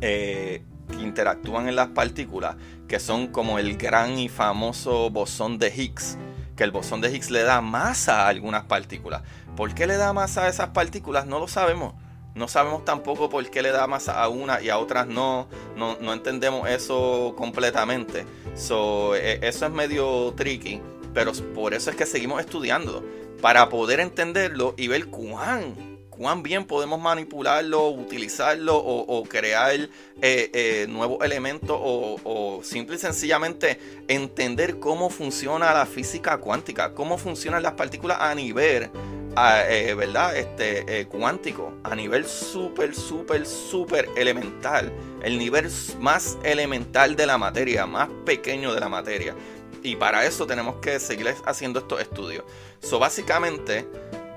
que 0.00 0.62
interactúan 0.98 1.68
en 1.68 1.76
las 1.76 1.88
partículas 1.88 2.56
que 2.90 2.98
son 2.98 3.28
como 3.28 3.60
el 3.60 3.76
gran 3.76 4.18
y 4.18 4.28
famoso 4.28 5.10
bosón 5.10 5.58
de 5.58 5.72
Higgs, 5.72 6.18
que 6.56 6.64
el 6.64 6.72
bosón 6.72 7.00
de 7.00 7.08
Higgs 7.08 7.30
le 7.30 7.44
da 7.44 7.60
masa 7.60 8.24
a 8.24 8.28
algunas 8.28 8.64
partículas. 8.64 9.22
¿Por 9.56 9.74
qué 9.74 9.86
le 9.86 9.96
da 9.96 10.12
masa 10.12 10.46
a 10.46 10.48
esas 10.48 10.70
partículas? 10.70 11.24
No 11.24 11.38
lo 11.38 11.46
sabemos. 11.46 11.94
No 12.34 12.48
sabemos 12.48 12.84
tampoco 12.84 13.28
por 13.28 13.48
qué 13.50 13.62
le 13.62 13.70
da 13.70 13.86
masa 13.86 14.22
a 14.22 14.28
una 14.28 14.60
y 14.60 14.68
a 14.70 14.78
otras 14.78 15.06
no. 15.06 15.48
No, 15.76 16.12
entendemos 16.12 16.68
eso 16.68 17.34
completamente. 17.36 18.24
E, 18.54 19.38
eso 19.42 19.66
es 19.66 19.72
medio 19.72 20.32
tricky, 20.36 20.80
pero 21.12 21.32
por 21.54 21.74
eso 21.74 21.90
es 21.90 21.96
que 21.96 22.06
seguimos 22.06 22.40
estudiando. 22.40 23.04
Para 23.40 23.68
poder 23.68 24.00
entenderlo 24.00 24.74
y 24.76 24.88
ver 24.88 25.06
cuán 25.06 25.89
cuán 26.20 26.42
bien 26.42 26.66
podemos 26.66 27.00
manipularlo, 27.00 27.88
utilizarlo 27.88 28.76
o, 28.76 29.24
crear 29.24 29.72
eh, 29.72 29.88
eh, 30.20 30.86
nuevos 30.86 31.24
elementos 31.24 31.78
o, 31.80 32.60
simple 32.62 32.96
y 32.96 32.98
sencillamente 32.98 33.80
entender 34.06 34.78
cómo 34.78 35.08
funciona 35.08 35.72
la 35.72 35.86
física 35.86 36.36
cuántica, 36.36 36.92
cómo 36.92 37.16
funcionan 37.16 37.62
las 37.62 37.72
partículas 37.72 38.18
a 38.20 38.34
nivel, 38.34 38.90
eh, 39.34 39.94
¿verdad? 39.96 40.36
Este, 40.36 41.06
cuántico, 41.06 41.72
a 41.84 41.94
nivel 41.94 42.26
súper, 42.26 42.94
súper, 42.94 43.46
súper 43.46 44.06
elemental, 44.14 44.92
el 45.22 45.38
nivel 45.38 45.70
más 46.00 46.36
elemental 46.42 47.16
de 47.16 47.24
la 47.24 47.38
materia, 47.38 47.86
más 47.86 48.10
pequeño 48.26 48.74
de 48.74 48.80
la 48.80 48.90
materia. 48.90 49.34
Y 49.82 49.96
para 49.96 50.26
eso 50.26 50.46
tenemos 50.46 50.76
que 50.82 51.00
seguir 51.00 51.34
haciendo 51.46 51.78
estos 51.78 52.02
estudios. 52.02 52.44
So, 52.80 52.98
básicamente, 52.98 53.86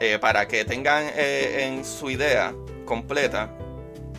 eh, 0.06 0.20
para 0.20 0.50
que 0.50 0.66
tengan 0.66 1.06
eh, 1.16 1.64
en 1.66 1.86
su 1.86 2.10
idea 2.10 2.54
completa, 2.84 3.56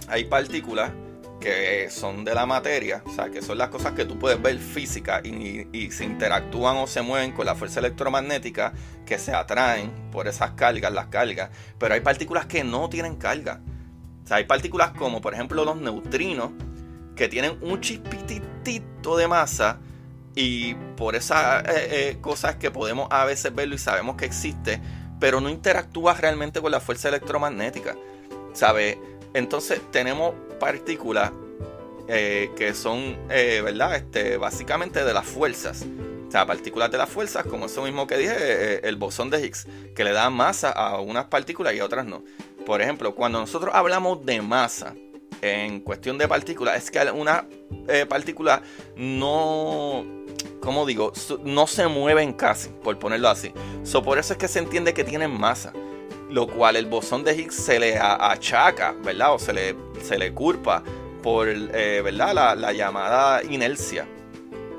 hay 0.08 0.24
partículas 0.24 0.92
que 1.38 1.90
son 1.90 2.24
de 2.24 2.34
la 2.34 2.46
materia, 2.46 3.02
o 3.04 3.10
sea, 3.10 3.28
que 3.28 3.42
son 3.42 3.58
las 3.58 3.68
cosas 3.68 3.92
que 3.92 4.06
tú 4.06 4.18
puedes 4.18 4.40
ver 4.40 4.56
física 4.56 5.20
y, 5.22 5.90
se 5.90 6.04
interactúan 6.06 6.78
o 6.78 6.86
se 6.86 7.02
mueven 7.02 7.32
con 7.32 7.44
la 7.44 7.54
fuerza 7.54 7.80
electromagnética 7.80 8.72
que 9.04 9.18
se 9.18 9.34
atraen 9.34 9.92
por 10.10 10.26
esas 10.26 10.52
cargas, 10.52 10.90
las 10.90 11.08
cargas. 11.08 11.50
Pero 11.78 11.92
hay 11.92 12.00
partículas 12.00 12.46
que 12.46 12.64
no 12.64 12.88
tienen 12.88 13.16
carga. 13.16 13.60
O 14.24 14.26
sea, 14.26 14.38
hay 14.38 14.44
partículas 14.44 14.92
como, 14.92 15.20
por 15.20 15.34
ejemplo, 15.34 15.66
los 15.66 15.76
neutrinos, 15.76 16.52
que 17.14 17.28
tienen 17.28 17.58
un 17.60 17.82
chispitito 17.82 19.18
de 19.18 19.28
masa 19.28 19.80
y 20.34 20.76
por 20.96 21.14
esas 21.14 21.62
eh, 21.68 22.16
cosas 22.22 22.56
que 22.56 22.70
podemos 22.70 23.06
a 23.10 23.26
veces 23.26 23.54
verlo 23.54 23.74
y 23.74 23.78
sabemos 23.78 24.16
que 24.16 24.24
existe, 24.24 24.80
pero 25.24 25.40
no 25.40 25.48
interactúa 25.48 26.12
realmente 26.12 26.60
con 26.60 26.70
la 26.70 26.80
fuerza 26.80 27.08
electromagnética. 27.08 27.96
¿Sabe? 28.52 28.98
Entonces 29.32 29.80
tenemos 29.90 30.34
partículas 30.60 31.32
eh, 32.08 32.50
que 32.58 32.74
son, 32.74 33.16
eh, 33.30 33.62
¿verdad? 33.64 33.96
Este, 33.96 34.36
básicamente 34.36 35.02
de 35.02 35.14
las 35.14 35.24
fuerzas. 35.24 35.86
O 36.28 36.30
sea, 36.30 36.44
partículas 36.44 36.90
de 36.90 36.98
las 36.98 37.08
fuerzas, 37.08 37.46
como 37.46 37.64
eso 37.64 37.80
mismo 37.80 38.06
que 38.06 38.18
dije, 38.18 38.34
eh, 38.36 38.80
el 38.84 38.96
bosón 38.96 39.30
de 39.30 39.40
Higgs, 39.42 39.66
que 39.96 40.04
le 40.04 40.12
da 40.12 40.28
masa 40.28 40.68
a 40.68 41.00
unas 41.00 41.24
partículas 41.24 41.72
y 41.72 41.78
a 41.78 41.86
otras 41.86 42.04
no. 42.04 42.22
Por 42.66 42.82
ejemplo, 42.82 43.14
cuando 43.14 43.40
nosotros 43.40 43.74
hablamos 43.74 44.26
de 44.26 44.42
masa, 44.42 44.94
en 45.42 45.80
cuestión 45.80 46.18
de 46.18 46.28
partículas, 46.28 46.76
es 46.76 46.90
que 46.90 47.10
una 47.10 47.46
partícula 48.08 48.62
no 48.96 50.04
como 50.64 50.86
digo, 50.86 51.12
no 51.44 51.66
se 51.66 51.86
mueven 51.86 52.32
casi, 52.32 52.70
por 52.70 52.98
ponerlo 52.98 53.28
así. 53.28 53.52
So, 53.82 54.02
por 54.02 54.18
eso 54.18 54.32
es 54.32 54.38
que 54.38 54.48
se 54.48 54.58
entiende 54.58 54.94
que 54.94 55.04
tienen 55.04 55.30
masa. 55.30 55.72
Lo 56.30 56.48
cual 56.48 56.76
el 56.76 56.86
bosón 56.86 57.22
de 57.22 57.34
Higgs 57.34 57.54
se 57.54 57.78
le 57.78 57.98
achaca, 57.98 58.92
¿verdad? 59.04 59.34
O 59.34 59.38
se 59.38 59.52
le, 59.52 59.76
se 60.02 60.18
le 60.18 60.32
culpa 60.32 60.82
por, 61.22 61.48
eh, 61.48 62.00
¿verdad? 62.02 62.56
La, 62.56 62.72
llamada 62.72 63.42
inercia, 63.44 64.08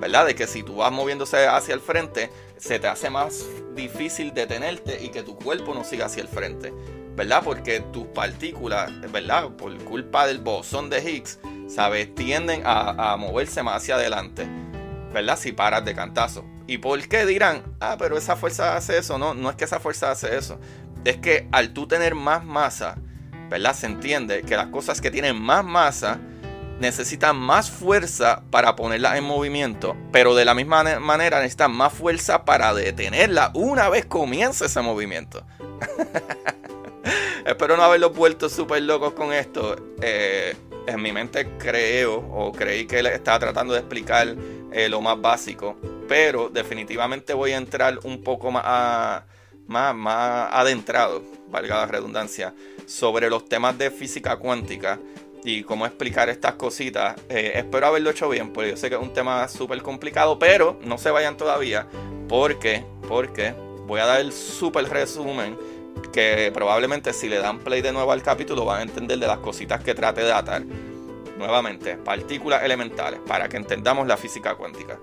¿verdad? 0.02 0.26
De 0.26 0.36
que 0.36 0.48
si 0.48 0.64
tú 0.64 0.78
vas 0.78 0.92
moviéndose 0.92 1.48
hacia 1.48 1.76
el 1.76 1.82
frente, 1.82 2.32
se 2.58 2.80
te 2.80 2.88
hace 2.88 3.10
más 3.10 3.46
difícil 3.76 4.34
detenerte 4.34 5.04
y 5.04 5.10
que 5.10 5.22
tu 5.22 5.36
cuerpo 5.36 5.74
no 5.76 5.84
siga 5.84 6.08
hacia 6.08 6.24
el 6.24 6.28
frente, 6.28 6.74
¿verdad? 7.16 7.42
Porque 7.44 7.80
tus 7.80 8.08
partículas, 8.08 8.92
¿verdad? 9.12 9.50
Por 9.52 9.76
culpa 9.84 10.28
del 10.28 10.40
bosón 10.40 10.90
de 10.90 11.00
Higgs, 11.02 11.40
¿sabes? 11.68 12.14
Tienden 12.16 12.64
a, 12.66 13.14
a 13.14 13.18
moverse 13.18 13.64
más 13.64 13.78
hacia 13.78 13.96
adelante. 13.96 14.48
¿verdad? 15.16 15.40
Si 15.40 15.54
paras 15.54 15.86
de 15.86 15.96
cantazo. 15.96 16.44
¿Y 16.68 16.78
por 16.80 17.08
qué 17.08 17.26
dirán? 17.26 17.64
Ah, 17.80 17.96
pero 17.98 18.18
esa 18.18 18.36
fuerza 18.36 18.76
hace 18.76 18.98
eso. 18.98 19.18
No, 19.18 19.34
no 19.34 19.50
es 19.50 19.56
que 19.56 19.64
esa 19.64 19.80
fuerza 19.80 20.12
hace 20.12 20.36
eso. 20.36 20.60
Es 21.06 21.18
que 21.18 21.48
al 21.54 21.72
tú 21.72 21.88
tener 21.88 22.16
más 22.16 22.44
masa, 22.44 22.98
¿verdad? 23.50 23.74
Se 23.74 23.86
entiende 23.86 24.42
que 24.42 24.58
las 24.58 24.68
cosas 24.68 25.00
que 25.00 25.12
tienen 25.12 25.42
más 25.42 25.64
masa 25.64 26.20
necesitan 26.82 27.38
más 27.38 27.72
fuerza 27.72 28.44
para 28.52 28.76
ponerla 28.76 29.18
en 29.18 29.24
movimiento, 29.24 29.96
pero 30.12 30.36
de 30.36 30.44
la 30.44 30.54
misma 30.54 31.00
manera 31.00 31.38
necesitan 31.38 31.72
más 31.72 31.94
fuerza 31.94 32.44
para 32.44 32.74
detenerla 32.74 33.52
una 33.54 33.88
vez 33.88 34.06
comienza 34.06 34.66
ese 34.66 34.82
movimiento. 34.82 35.46
Espero 37.46 37.78
no 37.78 37.84
haberlos 37.84 38.16
vuelto 38.16 38.50
súper 38.50 38.82
locos 38.82 39.14
con 39.14 39.32
esto. 39.32 39.76
Eh, 40.02 40.56
en 40.88 41.00
mi 41.00 41.12
mente 41.12 41.48
creo 41.60 42.16
o 42.16 42.52
creí 42.52 42.88
que 42.88 43.00
estaba 43.02 43.38
tratando 43.38 43.74
de 43.74 43.82
explicar 43.82 44.36
eh, 44.72 44.90
lo 44.90 45.00
más 45.00 45.22
básico, 45.22 45.78
pero 46.08 46.50
definitivamente 46.50 47.36
voy 47.36 47.52
a 47.52 47.58
entrar 47.58 48.00
un 48.04 48.24
poco 48.24 48.50
más, 48.50 49.22
más, 49.68 49.94
más 49.94 50.50
adentrado, 50.52 51.22
valga 51.50 51.78
la 51.78 51.86
redundancia, 51.86 52.52
sobre 52.88 53.30
los 53.30 53.46
temas 53.48 53.78
de 53.78 53.92
física 53.92 54.38
cuántica 54.38 55.00
y 55.44 55.62
cómo 55.62 55.86
explicar 55.86 56.30
estas 56.30 56.56
cositas. 56.56 57.16
Eh, 57.30 57.52
espero 57.56 57.86
haberlo 57.86 58.10
hecho 58.10 58.28
bien, 58.28 58.54
porque 58.54 58.72
yo 58.72 58.78
sé 58.78 58.90
que 58.90 58.96
es 58.96 59.02
un 59.02 59.14
tema 59.14 59.48
súper 59.48 59.84
complicado, 59.84 60.40
pero 60.40 60.80
no 60.84 60.98
se 60.98 61.12
vayan 61.12 61.38
todavía, 61.38 61.86
porque, 62.28 62.84
porque 63.08 63.54
voy 63.86 64.00
a 64.00 64.08
dar 64.08 64.20
el 64.20 64.34
súper 64.34 64.90
resumen 64.90 65.75
que 66.16 66.50
probablemente 66.54 67.12
si 67.12 67.28
le 67.28 67.40
dan 67.40 67.60
play 67.60 67.82
de 67.82 67.92
nuevo 67.92 68.10
al 68.14 68.24
capítulo 68.24 68.64
van 68.64 68.80
a 68.80 68.84
entender 68.84 69.20
de 69.20 69.28
las 69.28 69.40
cositas 69.40 69.84
que 69.84 69.94
trate 69.94 70.24
de 70.24 70.32
atar. 70.32 70.64
Nuevamente, 71.38 71.98
partículas 71.98 72.64
elementales, 72.64 73.20
para 73.28 73.50
que 73.50 73.58
entendamos 73.58 74.08
la 74.08 74.16
física 74.16 74.56
cuántica. 74.56 74.98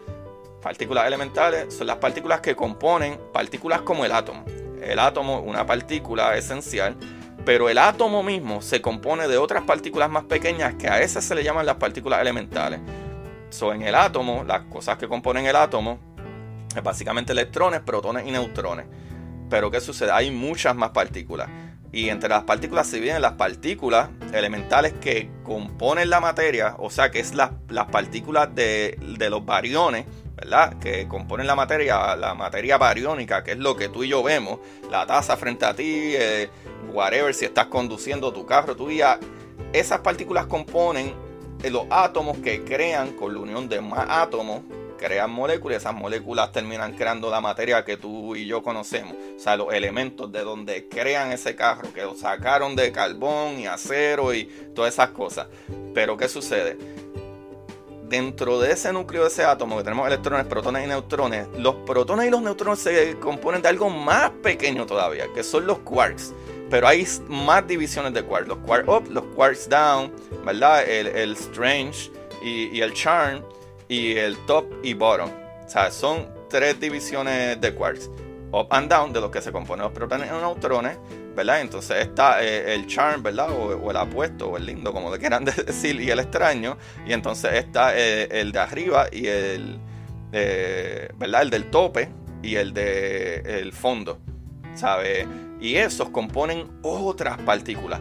Partículas 0.63 1.07
elementales 1.07 1.75
son 1.75 1.89
las 1.89 1.99
partículas 1.99 2.41
que 2.41 2.57
componen 2.57 3.21
partículas 3.31 3.83
como 3.83 4.07
el 4.07 4.13
átomo. 4.13 4.47
El 4.81 4.99
átomo 4.99 5.41
una 5.41 5.67
partícula 5.67 6.35
esencial, 6.35 6.97
pero 7.45 7.69
el 7.69 7.77
átomo 7.77 8.23
mismo 8.23 8.63
se 8.63 8.81
compone 8.81 9.29
de 9.29 9.37
otras 9.37 9.65
partículas 9.65 10.09
más 10.09 10.25
pequeñas 10.25 10.77
que 10.77 10.89
a 10.89 11.03
esas 11.03 11.23
se 11.23 11.35
le 11.35 11.45
llaman 11.45 11.67
las 11.67 11.77
partículas 11.77 12.23
elementales. 12.23 12.81
So, 13.51 13.75
en 13.75 13.83
el 13.83 13.95
átomo, 13.95 14.45
las 14.45 14.63
cosas 14.63 14.97
que 14.97 15.07
componen 15.09 15.45
el 15.45 15.57
átomo 15.57 15.99
es 16.75 16.83
básicamente 16.83 17.33
electrones, 17.33 17.83
protones 17.83 18.27
y 18.27 18.31
neutrones. 18.31 18.87
Pero 19.53 19.71
¿qué 19.71 19.83
sucede? 19.83 20.11
Hay 20.11 20.31
muchas 20.31 20.75
más 20.75 20.93
partículas. 20.93 21.47
Y 21.93 22.09
entre 22.09 22.31
las 22.31 22.45
partículas 22.45 22.87
se 22.87 22.97
dividen 22.97 23.21
las 23.21 23.33
partículas 23.33 24.09
elementales 24.33 24.95
que 24.95 25.29
componen 25.43 26.09
la 26.09 26.21
materia, 26.21 26.75
o 26.79 26.89
sea 26.89 27.11
que 27.11 27.21
es 27.21 27.35
las 27.35 27.51
partículas 27.91 28.55
de, 28.55 28.97
los 29.29 29.45
bariones, 29.45 30.07
¿verdad? 30.37 30.79
Que 30.79 31.07
componen 31.07 31.47
la 31.47 31.55
materia, 31.55 32.17
la 32.17 32.33
materia 32.33 32.79
bariónica, 32.79 33.45
que 33.45 33.53
es 33.53 33.59
lo 33.59 33.77
que 33.77 33.91
tú 33.91 34.05
y 34.05 34.09
yo 34.09 34.23
vemos, 34.23 34.59
la 34.91 35.05
taza 35.05 35.37
frente 35.37 35.67
a 35.67 35.77
ti, 35.77 36.15
eh, 36.17 36.49
whatever, 36.91 37.35
si 37.35 37.45
estás 37.45 37.67
conduciendo 37.67 38.33
tu 38.33 38.47
carro, 38.47 38.75
tu 38.75 38.89
día. 38.89 39.21
Esas 39.75 40.01
partículas 40.01 40.47
componen 40.47 41.13
los 41.63 41.85
átomos 41.91 42.39
que 42.39 42.65
crean 42.65 43.13
con 43.13 43.35
la 43.35 43.41
unión 43.41 43.69
de 43.69 43.83
más 43.83 44.07
átomos 44.09 44.63
crean 45.03 45.33
moléculas 45.33 45.77
y 45.77 45.81
esas 45.81 45.95
moléculas 45.95 46.53
terminan 46.53 46.95
creando 46.95 47.29
la 47.29 47.41
materia 47.41 47.85
que 47.85 47.97
tú 47.97 48.37
y 48.37 48.47
yo 48.47 48.63
conocemos. 48.63 49.15
O 49.37 49.39
sea, 49.39 49.57
los 49.57 49.75
elementos 49.75 50.31
de 50.31 50.45
donde 50.45 50.89
crean 50.89 51.33
ese 51.33 51.57
carro, 51.57 51.93
que 51.93 52.03
lo 52.03 52.15
sacaron 52.15 52.77
de 52.77 52.93
carbón 52.93 53.59
y 53.59 53.67
acero 53.67 54.33
y 54.33 54.45
todas 54.75 54.95
esas 54.95 55.11
cosas. 55.11 55.49
Pero 55.93 56.17
¿qué 56.17 56.29
sucede? 56.29 56.79
Dentro 58.09 58.61
de 58.61 58.73
ese 58.73 58.93
núcleo 58.93 59.23
de 59.23 59.29
ese 59.29 59.43
átomo 59.43 59.77
que 59.77 59.83
tenemos 59.83 60.07
electrones, 60.07 60.47
protones 60.47 60.85
y 60.85 60.87
neutrones, 60.87 61.49
los 61.57 61.75
protones 61.87 62.29
y 62.29 62.31
los 62.31 62.43
neutrones 62.43 62.79
se 62.79 63.19
componen 63.19 63.61
de 63.61 63.69
algo 63.69 63.91
más 63.91 64.31
pequeño 64.43 64.87
todavía, 64.87 65.27
que 65.35 65.43
son 65.43 65.67
los 65.67 65.79
quarks 65.81 66.33
pero 66.71 66.89
hay 66.89 67.07
más 67.29 67.69
divisiones 67.69 68.15
de 68.15 68.23
quarks. 68.23 68.49
Los 68.49 68.57
quarks 68.61 68.89
up, 68.89 69.07
los 69.11 69.25
quarks 69.35 69.69
down, 69.69 70.11
¿verdad? 70.43 70.89
El, 70.89 71.33
strange 71.33 72.11
y, 72.43 72.75
y, 72.75 72.81
el 72.81 72.95
charm 72.95 73.43
y 73.93 74.17
el 74.17 74.39
top 74.47 74.65
y 74.83 74.95
bottom. 74.95 75.29
O 75.29 75.69
sea, 75.69 75.91
son 75.91 76.27
tres 76.49 76.81
divisiones 76.81 77.61
de 77.61 77.75
quarks. 77.75 78.09
Up 78.51 78.69
and 78.71 78.91
down, 78.91 79.13
de 79.13 79.21
los 79.21 79.31
que 79.31 79.43
se 79.43 79.53
componen 79.53 79.85
los 79.85 79.93
protones 79.93 80.31
y 80.31 80.33
neutrones, 80.33 80.97
¿verdad? 81.37 81.61
Entonces 81.61 81.99
está 81.99 82.43
eh, 82.43 82.75
el 82.75 82.87
charm, 82.87 83.23
¿verdad? 83.23 83.51
O, 83.51 83.91
el 83.91 83.97
apuesto, 83.99 84.49
o 84.49 84.57
el 84.57 84.65
lindo, 84.65 84.95
como 84.95 85.13
le 85.13 85.19
quieran 85.19 85.45
decir, 85.67 86.01
y 86.01 86.11
el 86.11 86.21
extraño. 86.21 86.79
Y 87.07 87.13
entonces 87.13 87.53
está 87.53 87.95
eh, 87.95 88.29
el 88.31 88.53
de 88.53 88.59
arriba 88.59 89.09
y 89.13 89.27
el, 89.27 89.79
¿verdad? 90.31 91.43
El 91.43 91.51
del 91.51 91.67
tope 91.67 92.09
y 92.43 92.57
el 92.57 92.73
de 92.73 93.61
el 93.61 93.75
fondo, 93.75 94.19
¿sabes? 94.75 95.27
Y 95.61 95.77
esos 95.77 96.09
componen 96.09 96.67
otras 96.83 97.39
partículas. 97.43 98.01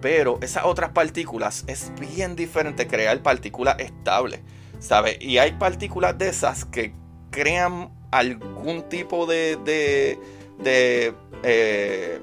Pero 0.00 0.38
esas 0.40 0.64
otras 0.64 0.90
partículas 0.90 1.64
es 1.66 1.92
bien 1.98 2.36
diferente 2.36 2.86
crear 2.86 3.20
partículas 3.22 3.76
estables. 3.80 4.40
¿Sabes? 4.82 5.16
Y 5.20 5.38
hay 5.38 5.52
partículas 5.52 6.18
de 6.18 6.28
esas 6.28 6.64
que 6.64 6.92
crean 7.30 7.92
algún 8.10 8.82
tipo 8.88 9.26
de, 9.26 9.56
de, 9.64 10.18
de 10.58 11.14
eh. 11.44 12.20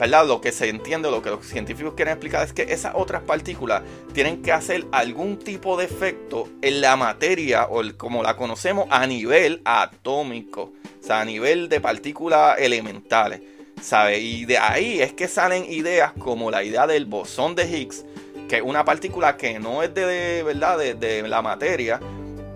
Lo 0.00 0.40
que 0.40 0.52
se 0.52 0.68
entiende, 0.68 1.10
lo 1.10 1.22
que 1.22 1.30
los 1.30 1.44
científicos 1.44 1.94
quieren 1.94 2.12
explicar 2.12 2.44
es 2.44 2.52
que 2.52 2.62
esas 2.62 2.94
otras 2.94 3.22
partículas 3.22 3.82
tienen 4.14 4.42
que 4.42 4.52
hacer 4.52 4.86
algún 4.92 5.38
tipo 5.40 5.76
de 5.76 5.86
efecto 5.86 6.48
en 6.62 6.80
la 6.80 6.96
materia 6.96 7.66
o 7.68 7.82
como 7.96 8.22
la 8.22 8.36
conocemos 8.36 8.86
a 8.90 9.06
nivel 9.08 9.60
atómico, 9.64 10.72
o 11.00 11.04
sea, 11.04 11.20
a 11.20 11.24
nivel 11.24 11.68
de 11.68 11.80
partículas 11.80 12.58
elementales, 12.60 13.42
¿sabes? 13.82 14.20
Y 14.22 14.44
de 14.44 14.58
ahí 14.58 15.00
es 15.00 15.14
que 15.14 15.26
salen 15.26 15.64
ideas 15.70 16.12
como 16.16 16.50
la 16.52 16.62
idea 16.62 16.86
del 16.86 17.04
bosón 17.04 17.56
de 17.56 17.68
Higgs, 17.68 18.04
que 18.48 18.56
es 18.56 18.62
una 18.62 18.84
partícula 18.84 19.36
que 19.36 19.58
no 19.58 19.82
es 19.82 19.94
de, 19.94 20.42
verdad 20.42 20.78
de, 20.78 21.28
la 21.28 21.42
materia, 21.42 22.00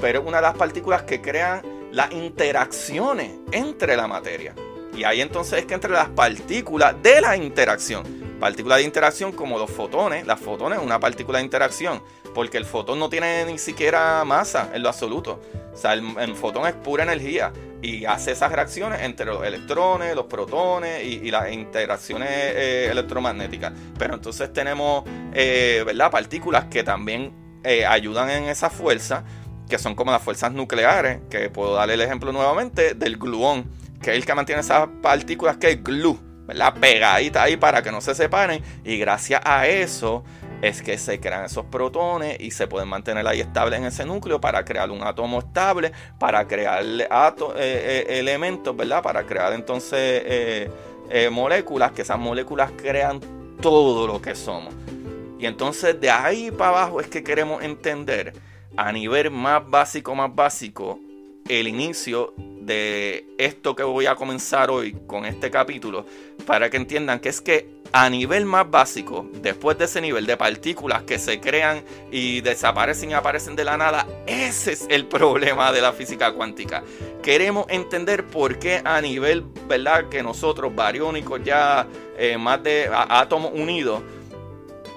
pero 0.01 0.21
es 0.21 0.27
una 0.27 0.39
de 0.39 0.43
las 0.43 0.57
partículas 0.57 1.03
que 1.03 1.21
crean 1.21 1.63
las 1.93 2.11
interacciones 2.13 3.33
entre 3.53 3.97
la 3.97 4.09
materia. 4.09 4.55
Y 4.97 5.05
ahí 5.05 5.21
entonces 5.21 5.61
es 5.61 5.67
que 5.67 5.75
entre 5.75 5.93
las 5.93 6.09
partículas 6.09 7.01
de 7.03 7.21
la 7.21 7.37
interacción, 7.37 8.05
partículas 8.41 8.79
de 8.79 8.85
interacción 8.85 9.33
como 9.33 9.59
los 9.59 9.71
fotones, 9.71 10.27
las 10.27 10.41
fotones 10.41 10.79
es 10.79 10.85
una 10.85 10.99
partícula 10.99 11.39
de 11.39 11.45
interacción, 11.45 12.03
porque 12.35 12.59
el 12.59 12.65
fotón 12.65 12.99
no 12.99 13.09
tiene 13.09 13.45
ni 13.45 13.59
siquiera 13.59 14.25
masa 14.25 14.71
en 14.75 14.83
lo 14.83 14.89
absoluto. 14.89 15.41
O 15.73 15.77
sea, 15.77 15.95
el, 15.95 16.35
fotón 16.35 16.67
es 16.67 16.75
pura 16.75 17.03
energía 17.05 17.53
y 17.81 18.05
hace 18.05 18.33
esas 18.33 18.53
reacciones 18.53 19.01
entre 19.03 19.27
los 19.27 19.45
electrones, 19.45 20.15
los 20.15 20.27
protones 20.27 21.03
y, 21.03 21.31
las 21.31 21.51
interacciones 21.51 22.29
eh, 22.31 22.89
electromagnéticas. 22.91 23.73
Pero 23.99 24.15
entonces 24.15 24.53
tenemos, 24.53 25.05
eh, 25.33 25.83
¿verdad? 25.87 26.11
Partículas 26.11 26.67
que 26.67 26.85
también 26.85 27.33
eh, 27.65 27.87
ayudan 27.87 28.29
en 28.29 28.45
esa 28.45 28.69
fuerza, 28.69 29.25
que 29.69 29.79
son 29.79 29.95
como 29.95 30.13
las 30.13 30.23
fuerzas 30.23 30.53
nucleares, 30.53 31.21
que 31.31 31.49
puedo 31.49 31.75
darle 31.75 31.95
el 31.95 32.03
ejemplo 32.03 32.33
nuevamente 32.33 32.95
del 32.95 33.17
gluón, 33.17 33.71
que 34.03 34.11
es 34.11 34.17
el 34.17 34.27
que 34.27 34.35
mantiene 34.35 34.61
esas 34.61 34.89
partículas 35.01 35.57
que 35.57 35.71
es 35.71 35.83
glue, 35.83 36.19
¿verdad? 36.47 36.75
Pegadita 36.75 37.45
ahí 37.45 37.57
para 37.57 37.83
que 37.83 37.91
no 37.91 38.01
se 38.03 38.15
separen 38.15 38.63
y 38.85 38.99
gracias 38.99 39.41
a 39.45 39.67
eso 39.67 40.23
es 40.63 40.81
que 40.81 40.97
se 40.97 41.19
crean 41.19 41.45
esos 41.45 41.67
protones 41.67 42.41
y 42.41 42.53
se 42.53 42.69
pueden 42.69 42.89
mantener 42.89 43.27
ahí 43.27 43.41
estables 43.41 43.81
en 43.81 43.85
ese 43.85 44.07
núcleo 44.07 44.41
para 44.41 44.65
crear 44.65 44.93
un 44.93 45.03
átomo 45.03 45.41
estable, 45.41 45.91
para 46.21 46.47
crear 46.47 46.85
eh, 46.85 47.09
eh, 47.57 48.07
elementos, 48.09 48.75
¿verdad? 48.75 49.03
Para 49.03 49.27
crear 49.27 49.53
entonces 49.55 50.23
eh, 50.25 51.29
moléculas, 51.33 51.91
que 51.91 52.03
esas 52.03 52.19
moléculas 52.19 52.71
crean 52.77 53.21
todo 53.61 54.07
lo 54.07 54.23
que 54.23 54.37
somos. 54.37 54.73
Y 55.41 55.47
entonces 55.47 56.01
de 56.01 56.11
ahí 56.11 56.53
para 56.53 56.71
abajo 56.71 57.01
es 57.01 57.09
que 57.09 57.25
queremos 57.25 57.61
entender 57.65 58.33
a 58.77 58.93
nivel 58.93 59.33
más 59.33 59.69
básico, 59.69 60.15
más 60.15 60.33
básico, 60.33 61.01
el 61.49 61.67
inicio 61.67 62.35
de 62.37 63.27
esto 63.37 63.75
que 63.75 63.83
voy 63.83 64.07
a 64.07 64.15
comenzar 64.15 64.71
hoy 64.71 64.97
con 65.09 65.27
este 65.27 65.51
capítulo, 65.51 66.07
para 66.47 66.71
que 66.71 66.77
entiendan 66.77 67.19
que 67.19 67.31
es 67.31 67.41
que 67.41 67.82
a 67.93 68.09
nivel 68.09 68.47
más 68.47 68.71
básico, 68.71 69.27
después 69.35 69.77
de 69.77 69.85
ese 69.85 70.01
nivel 70.01 70.25
de 70.25 70.37
partículas 70.37 71.03
que 71.03 71.19
se 71.19 71.41
crean 71.41 71.85
y 72.11 72.41
desaparecen 72.41 73.11
y 73.11 73.15
aparecen 73.15 73.55
de 73.55 73.65
la 73.65 73.77
nada, 73.77 74.07
ese 74.27 74.73
es 74.73 74.87
el 74.89 75.07
problema 75.09 75.73
de 75.73 75.83
la 75.83 75.93
física 75.93 76.33
cuántica. 76.33 76.83
Queremos 77.23 77.67
entender 77.69 78.27
por 78.27 78.59
qué 78.59 78.81
a 78.83 79.01
nivel, 79.01 79.45
¿verdad? 79.69 80.09
Que 80.09 80.23
nosotros, 80.23 80.75
bariónicos, 80.75 81.43
ya 81.45 81.87
eh, 82.17 82.39
más 82.39 82.63
de 82.63 82.91
átomos 82.93 83.53
unidos, 83.55 84.03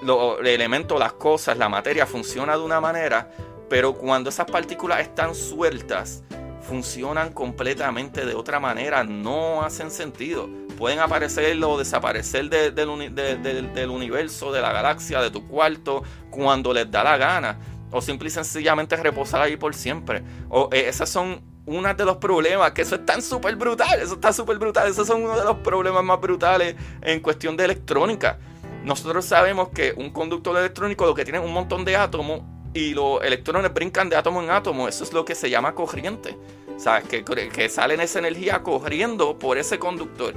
los 0.02 0.40
elementos, 0.40 0.98
las 0.98 1.12
cosas, 1.12 1.58
la 1.58 1.68
materia 1.68 2.06
funciona 2.06 2.56
de 2.56 2.62
una 2.62 2.80
manera, 2.80 3.30
pero 3.68 3.94
cuando 3.94 4.30
esas 4.30 4.50
partículas 4.50 5.00
están 5.00 5.34
sueltas, 5.34 6.22
funcionan 6.62 7.32
completamente 7.32 8.24
de 8.24 8.34
otra 8.34 8.58
manera, 8.58 9.04
no 9.04 9.62
hacen 9.62 9.90
sentido 9.90 10.48
pueden 10.76 10.98
aparecer 11.00 11.62
o 11.64 11.78
desaparecer 11.78 12.48
del 12.48 13.90
universo, 13.90 14.52
de 14.52 14.60
la 14.60 14.72
galaxia, 14.72 15.20
de 15.20 15.30
tu 15.30 15.46
cuarto, 15.48 16.02
cuando 16.30 16.72
les 16.72 16.90
da 16.90 17.02
la 17.02 17.16
gana. 17.16 17.58
O 17.90 18.00
simple 18.02 18.28
y 18.28 18.30
sencillamente 18.30 18.96
reposar 18.96 19.40
ahí 19.40 19.56
por 19.56 19.74
siempre. 19.74 20.22
O 20.48 20.68
eh, 20.72 20.88
esas 20.88 21.08
son 21.08 21.40
unos 21.66 21.96
de 21.96 22.04
los 22.04 22.16
problemas, 22.18 22.72
que 22.72 22.82
eso 22.82 22.94
es 22.94 23.04
tan 23.04 23.20
súper 23.20 23.56
brutal, 23.56 24.00
eso 24.00 24.14
está 24.14 24.32
súper 24.32 24.58
brutal, 24.58 24.88
esos 24.88 25.06
son 25.06 25.24
uno 25.24 25.36
de 25.36 25.44
los 25.44 25.56
problemas 25.58 26.04
más 26.04 26.20
brutales 26.20 26.76
en 27.02 27.20
cuestión 27.20 27.56
de 27.56 27.64
electrónica. 27.64 28.38
Nosotros 28.84 29.24
sabemos 29.24 29.70
que 29.70 29.92
un 29.96 30.10
conductor 30.10 30.56
electrónico 30.56 31.06
lo 31.06 31.14
que 31.14 31.24
tiene 31.24 31.38
es 31.38 31.44
un 31.44 31.52
montón 31.52 31.84
de 31.84 31.96
átomos 31.96 32.42
y 32.72 32.94
los 32.94 33.22
electrones 33.24 33.74
brincan 33.74 34.08
de 34.08 34.16
átomo 34.16 34.42
en 34.42 34.50
átomo, 34.50 34.86
eso 34.86 35.02
es 35.02 35.12
lo 35.12 35.24
que 35.24 35.34
se 35.34 35.50
llama 35.50 35.74
corriente. 35.74 36.36
¿Sabes? 36.76 37.08
Que, 37.08 37.24
que 37.24 37.68
salen 37.70 38.00
esa 38.00 38.18
energía 38.18 38.62
corriendo 38.62 39.38
por 39.38 39.56
ese 39.56 39.78
conductor. 39.78 40.34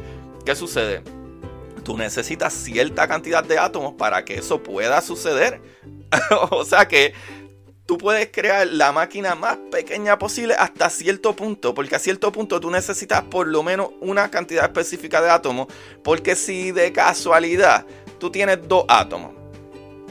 ¿Qué 0.49 0.55
sucede? 0.55 1.03
Tú 1.83 1.95
necesitas 1.95 2.51
cierta 2.51 3.07
cantidad 3.07 3.43
de 3.43 3.59
átomos 3.59 3.93
para 3.93 4.25
que 4.25 4.33
eso 4.33 4.63
pueda 4.63 4.99
suceder. 4.99 5.62
o 6.49 6.65
sea 6.65 6.88
que 6.88 7.13
tú 7.85 7.99
puedes 7.99 8.31
crear 8.31 8.65
la 8.65 8.91
máquina 8.91 9.35
más 9.35 9.59
pequeña 9.71 10.17
posible 10.17 10.55
hasta 10.55 10.89
cierto 10.89 11.35
punto, 11.35 11.75
porque 11.75 11.97
a 11.97 11.99
cierto 11.99 12.31
punto 12.31 12.59
tú 12.59 12.71
necesitas 12.71 13.21
por 13.21 13.47
lo 13.47 13.62
menos 13.62 13.89
una 14.01 14.31
cantidad 14.31 14.65
específica 14.65 15.21
de 15.21 15.29
átomos, 15.29 15.67
porque 16.03 16.35
si 16.35 16.71
de 16.71 16.91
casualidad 16.91 17.85
tú 18.17 18.31
tienes 18.31 18.67
dos 18.67 18.85
átomos 18.88 19.33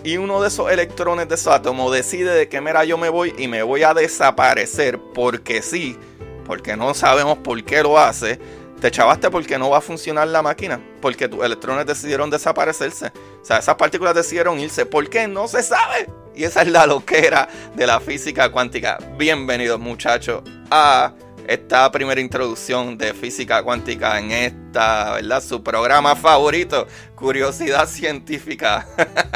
y 0.05 0.19
uno 0.19 0.41
de 0.41 0.47
esos 0.47 0.71
electrones 0.71 1.29
de 1.29 1.35
esos 1.35 1.53
átomos 1.53 1.93
decide 1.93 2.31
de 2.33 2.49
que 2.49 2.61
mira 2.61 2.85
yo 2.85 2.97
me 2.97 3.09
voy 3.09 3.35
y 3.37 3.49
me 3.49 3.65
voy 3.65 3.83
a 3.83 3.93
desaparecer 3.93 5.01
porque 5.15 5.63
sí, 5.63 5.99
porque 6.47 6.77
no 6.77 6.95
sabemos 6.95 7.39
por 7.39 7.65
qué 7.65 7.83
lo 7.83 7.99
hace, 7.99 8.39
te 8.81 8.91
chavaste 8.91 9.31
porque 9.31 9.59
no 9.59 9.71
va 9.71 9.79
a 9.79 9.81
funcionar 9.81 10.29
la 10.29 10.43
máquina, 10.43 10.81
porque 11.01 11.29
tus 11.29 11.45
electrones 11.45 11.87
decidieron 11.87 12.31
desaparecerse. 12.31 13.13
O 13.43 13.45
sea, 13.45 13.59
esas 13.59 13.75
partículas 13.75 14.15
decidieron 14.15 14.59
irse. 14.61 14.87
¿Por 14.87 15.09
qué? 15.11 15.27
No 15.27 15.49
se 15.49 15.63
sabe. 15.63 16.09
Y 16.35 16.45
esa 16.45 16.63
es 16.63 16.69
la 16.69 16.87
loquera 16.87 17.49
de 17.75 17.87
la 17.87 17.99
física 17.99 18.53
cuántica. 18.53 18.99
Bienvenidos 19.17 19.81
muchachos 19.81 20.43
a 20.71 21.13
esta 21.49 21.91
primera 21.91 22.21
introducción 22.21 22.97
de 22.97 23.15
física 23.15 23.63
cuántica 23.63 24.19
en 24.19 24.31
esta, 24.31 25.15
¿verdad? 25.15 25.43
Su 25.43 25.63
programa 25.63 26.15
favorito, 26.15 26.87
Curiosidad 27.17 27.89
Científica. 27.89 28.87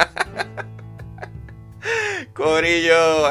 Corillo, 2.33 3.29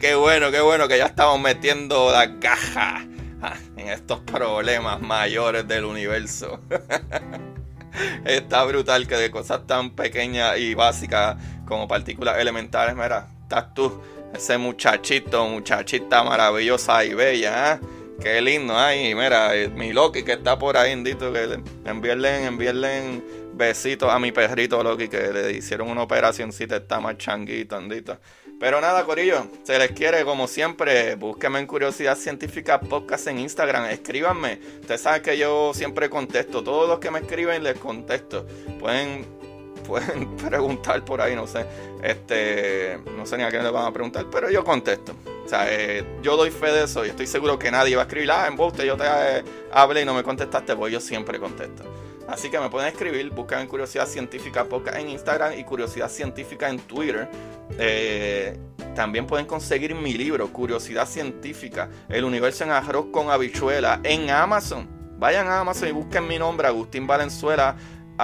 qué 0.00 0.14
bueno, 0.14 0.50
qué 0.50 0.60
bueno 0.60 0.86
que 0.86 0.98
ya 0.98 1.06
estamos 1.06 1.40
metiendo 1.40 2.12
la 2.12 2.38
caja 2.38 3.06
en 3.76 3.88
estos 3.88 4.20
problemas 4.20 5.00
mayores 5.00 5.66
del 5.66 5.84
universo. 5.84 6.60
Está 8.24 8.64
brutal 8.64 9.06
que 9.06 9.16
de 9.16 9.30
cosas 9.30 9.66
tan 9.66 9.90
pequeñas 9.90 10.58
y 10.58 10.74
básicas 10.74 11.36
como 11.66 11.88
partículas 11.88 12.38
elementales, 12.38 12.94
mira, 12.94 13.28
estás 13.42 13.74
tú, 13.74 14.00
ese 14.32 14.58
muchachito, 14.58 15.46
muchachita 15.46 16.22
maravillosa 16.22 17.04
y 17.04 17.14
bella, 17.14 17.74
¿eh? 17.74 17.80
Qué 18.20 18.40
lindo, 18.42 18.76
ay, 18.76 19.14
mira, 19.14 19.56
eh, 19.56 19.68
mi 19.68 19.94
Loki 19.94 20.22
que 20.22 20.32
está 20.32 20.58
por 20.58 20.76
ahí, 20.76 20.92
indito, 20.92 21.32
que 21.32 21.58
envíenle, 21.86 22.44
envíenle 22.44 23.22
besitos 23.54 24.10
a 24.10 24.18
mi 24.18 24.30
perrito 24.30 24.82
Loki 24.82 25.08
que 25.08 25.32
le 25.32 25.52
hicieron 25.52 25.88
una 25.88 26.06
te 26.06 26.76
está 26.76 27.00
más 27.00 27.16
changuito, 27.16 27.76
andito. 27.76 28.18
Pero 28.60 28.78
nada, 28.78 29.06
Corillo, 29.06 29.46
se 29.62 29.78
les 29.78 29.92
quiere 29.92 30.22
como 30.22 30.46
siempre. 30.46 31.14
Búsquenme 31.14 31.60
en 31.60 31.66
Curiosidad 31.66 32.14
Científica 32.14 32.78
Podcast 32.78 33.26
en 33.28 33.38
Instagram. 33.38 33.86
Escríbanme. 33.86 34.60
Ustedes 34.82 35.00
saben 35.00 35.22
que 35.22 35.38
yo 35.38 35.72
siempre 35.72 36.10
contesto. 36.10 36.62
Todos 36.62 36.86
los 36.86 36.98
que 36.98 37.10
me 37.10 37.20
escriben 37.20 37.64
les 37.64 37.78
contesto. 37.78 38.46
Pueden, 38.78 39.24
pueden 39.86 40.36
preguntar 40.36 41.02
por 41.06 41.22
ahí, 41.22 41.34
no 41.34 41.46
sé. 41.46 41.64
Este, 42.02 42.98
no 43.16 43.24
sé 43.24 43.38
ni 43.38 43.44
a 43.44 43.48
quién 43.48 43.64
le 43.64 43.70
van 43.70 43.86
a 43.86 43.92
preguntar, 43.94 44.26
pero 44.30 44.50
yo 44.50 44.62
contesto. 44.62 45.14
O 45.42 45.48
sea, 45.48 45.64
eh, 45.66 46.04
yo 46.20 46.36
doy 46.36 46.50
fe 46.50 46.70
de 46.70 46.84
eso 46.84 47.06
y 47.06 47.08
estoy 47.08 47.26
seguro 47.26 47.58
que 47.58 47.70
nadie 47.70 47.96
va 47.96 48.02
a 48.02 48.04
escribir, 48.04 48.30
ah, 48.30 48.46
en 48.46 48.56
bote 48.56 48.86
yo 48.86 48.96
te 48.96 49.04
eh, 49.06 49.42
hablé 49.72 50.02
y 50.02 50.04
no 50.04 50.14
me 50.14 50.22
contestaste, 50.22 50.76
pues 50.76 50.92
yo 50.92 51.00
siempre 51.00 51.40
contesto. 51.40 51.82
Así 52.30 52.48
que 52.48 52.60
me 52.60 52.70
pueden 52.70 52.88
escribir, 52.88 53.28
buscan 53.30 53.66
Curiosidad 53.66 54.06
Científica 54.06 54.64
Podcast 54.64 54.98
en 54.98 55.08
Instagram 55.08 55.58
y 55.58 55.64
Curiosidad 55.64 56.08
Científica 56.08 56.68
en 56.68 56.78
Twitter. 56.78 57.28
Eh, 57.76 58.56
también 58.94 59.26
pueden 59.26 59.46
conseguir 59.46 59.96
mi 59.96 60.12
libro, 60.14 60.52
Curiosidad 60.52 61.06
Científica, 61.06 61.88
El 62.08 62.24
Universo 62.24 62.62
en 62.62 62.70
Arroz 62.70 63.06
con 63.12 63.30
Habichuela, 63.30 64.00
en 64.04 64.30
Amazon. 64.30 64.88
Vayan 65.18 65.48
a 65.48 65.60
Amazon 65.60 65.88
y 65.88 65.92
busquen 65.92 66.28
mi 66.28 66.38
nombre, 66.38 66.68
Agustín 66.68 67.06
Valenzuela 67.06 67.76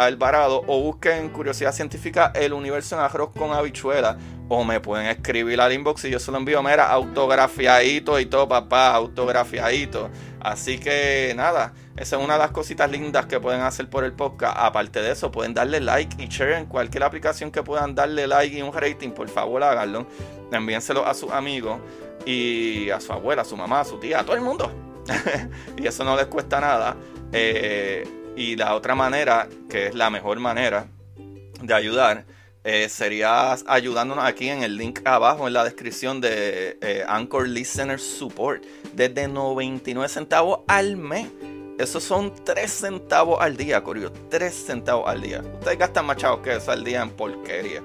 Alvarado, 0.05 0.63
o 0.67 0.81
busquen 0.81 1.31
Curiosidad 1.31 1.73
Científica, 1.73 2.33
El 2.35 2.53
Universo 2.53 2.97
en 2.97 3.03
Arroz 3.03 3.31
con 3.37 3.53
Habichuela. 3.53 4.19
O 4.49 4.63
me 4.65 4.79
pueden 4.79 5.07
escribir 5.07 5.61
al 5.61 5.73
inbox 5.73 6.05
y 6.05 6.11
yo 6.11 6.21
se 6.21 6.31
lo 6.31 6.39
envío, 6.39 6.63
mira, 6.63 6.91
autografiadito 6.91 8.21
y 8.21 8.27
todo, 8.27 8.49
papá, 8.49 8.95
autografiadito. 8.95 10.09
Así 10.41 10.79
que 10.79 11.33
nada. 11.37 11.73
Esa 11.97 12.17
es 12.17 12.23
una 12.23 12.35
de 12.35 12.41
las 12.41 12.51
cositas 12.53 12.91
lindas 12.91 13.27
que 13.27 13.41
pueden 13.41 13.63
hacer 13.63 13.89
por 13.89 14.05
el 14.05 14.13
podcast. 14.13 14.57
Aparte 14.59 15.01
de 15.01 15.13
eso, 15.13 15.33
pueden 15.33 15.55
darle 15.55 15.81
like 15.81 16.23
y 16.23 16.29
share 16.29 16.53
en 16.53 16.67
cualquier 16.67 17.03
aplicación 17.03 17.51
que 17.51 17.63
puedan 17.63 17.95
darle 17.95 18.27
like 18.27 18.57
y 18.57 18.63
un 18.63 18.73
rating. 18.73 19.11
Por 19.11 19.29
favor, 19.29 19.63
háganlo. 19.63 20.07
Envíenselo 20.53 21.05
a 21.05 21.15
sus 21.15 21.33
amigos 21.33 21.81
y 22.25 22.91
a 22.91 23.01
su 23.01 23.13
abuela, 23.13 23.43
a 23.43 23.45
su 23.45 23.57
mamá, 23.57 23.81
a 23.81 23.85
su 23.85 23.99
tía, 23.99 24.21
a 24.21 24.25
todo 24.25 24.37
el 24.37 24.43
mundo. 24.43 24.71
y 25.77 25.87
eso 25.87 26.05
no 26.05 26.17
les 26.17 26.27
cuesta 26.27 26.61
nada. 26.61 26.97
Eh, 27.33 28.07
y 28.37 28.55
la 28.57 28.75
otra 28.75 28.95
manera, 28.95 29.49
que 29.69 29.87
es 29.87 29.95
la 29.95 30.11
mejor 30.11 30.39
manera 30.39 30.87
de 31.63 31.75
ayudar, 31.75 32.27
eh, 32.69 32.89
sería 32.89 33.53
ayudándonos 33.67 34.25
aquí 34.25 34.49
en 34.49 34.63
el 34.63 34.77
link 34.77 35.01
abajo 35.05 35.47
en 35.47 35.55
la 35.55 35.65
descripción 35.65 36.21
de 36.21 36.77
eh, 36.83 37.05
Anchor 37.07 37.49
Listener 37.49 37.99
Support 37.99 38.65
desde 38.93 39.29
99 39.29 40.09
centavos 40.09 40.61
al 40.67 40.97
mes. 40.97 41.29
Esos 41.79 42.03
son 42.03 42.35
3 42.45 42.71
centavos 42.71 43.41
al 43.41 43.57
día, 43.57 43.83
Corio. 43.85 44.13
3 44.31 44.53
centavos 44.53 45.09
al 45.09 45.23
día. 45.23 45.43
Ustedes 45.61 45.79
gastan 45.79 46.07
más 46.07 46.17
chavos 46.17 46.41
que 46.41 46.57
eso 46.57 46.73
al 46.73 46.83
día 46.83 47.03
en 47.03 47.11
porquería. 47.11 47.83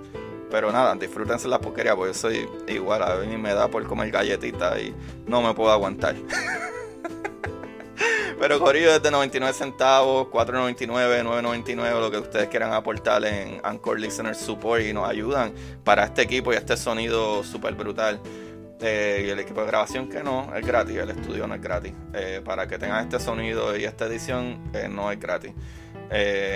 Pero 0.50 0.72
nada, 0.72 0.96
disfrútense 0.96 1.48
la 1.48 1.60
porquería 1.60 1.96
porque 1.96 2.14
yo 2.14 2.20
soy 2.20 2.50
igual. 2.68 3.04
A 3.04 3.18
mí 3.18 3.38
me 3.38 3.54
da 3.54 3.68
por 3.68 3.86
comer 3.86 4.10
galletitas 4.12 4.80
y 4.80 4.94
no 5.28 5.42
me 5.42 5.54
puedo 5.54 5.72
aguantar. 5.72 6.16
Pero 8.40 8.60
Corillo 8.60 8.92
desde 8.92 9.12
99 9.12 9.54
centavos, 9.54 10.28
4.99, 10.28 11.24
9.99, 11.24 12.00
lo 12.00 12.12
que 12.12 12.18
ustedes 12.18 12.48
quieran 12.50 12.74
aportar 12.74 13.24
en 13.26 13.60
Anchor 13.64 14.00
Listener 14.00 14.36
Support 14.36 14.84
y 14.84 14.94
nos 14.94 15.10
ayudan 15.10 15.54
para 15.84 16.06
este 16.06 16.22
equipo 16.22 16.54
y 16.54 16.56
este 16.56 16.78
sonido 16.78 17.44
súper 17.44 17.76
brutal. 17.76 18.20
Eh, 18.84 19.26
y 19.28 19.30
el 19.30 19.40
equipo 19.40 19.62
de 19.62 19.68
grabación 19.68 20.10
que 20.10 20.24
no 20.24 20.56
es 20.56 20.66
gratis, 20.66 20.98
el 20.98 21.12
estudio 21.12 21.46
no 21.46 21.54
es 21.54 21.62
gratis. 21.62 21.94
Eh, 22.14 22.42
para 22.44 22.68
que 22.68 22.80
tengan 22.80 23.04
este 23.04 23.20
sonido 23.20 23.78
y 23.78 23.84
esta 23.84 24.06
edición 24.06 24.60
eh, 24.74 24.88
no 24.90 25.12
es 25.12 25.20
gratis. 25.20 25.52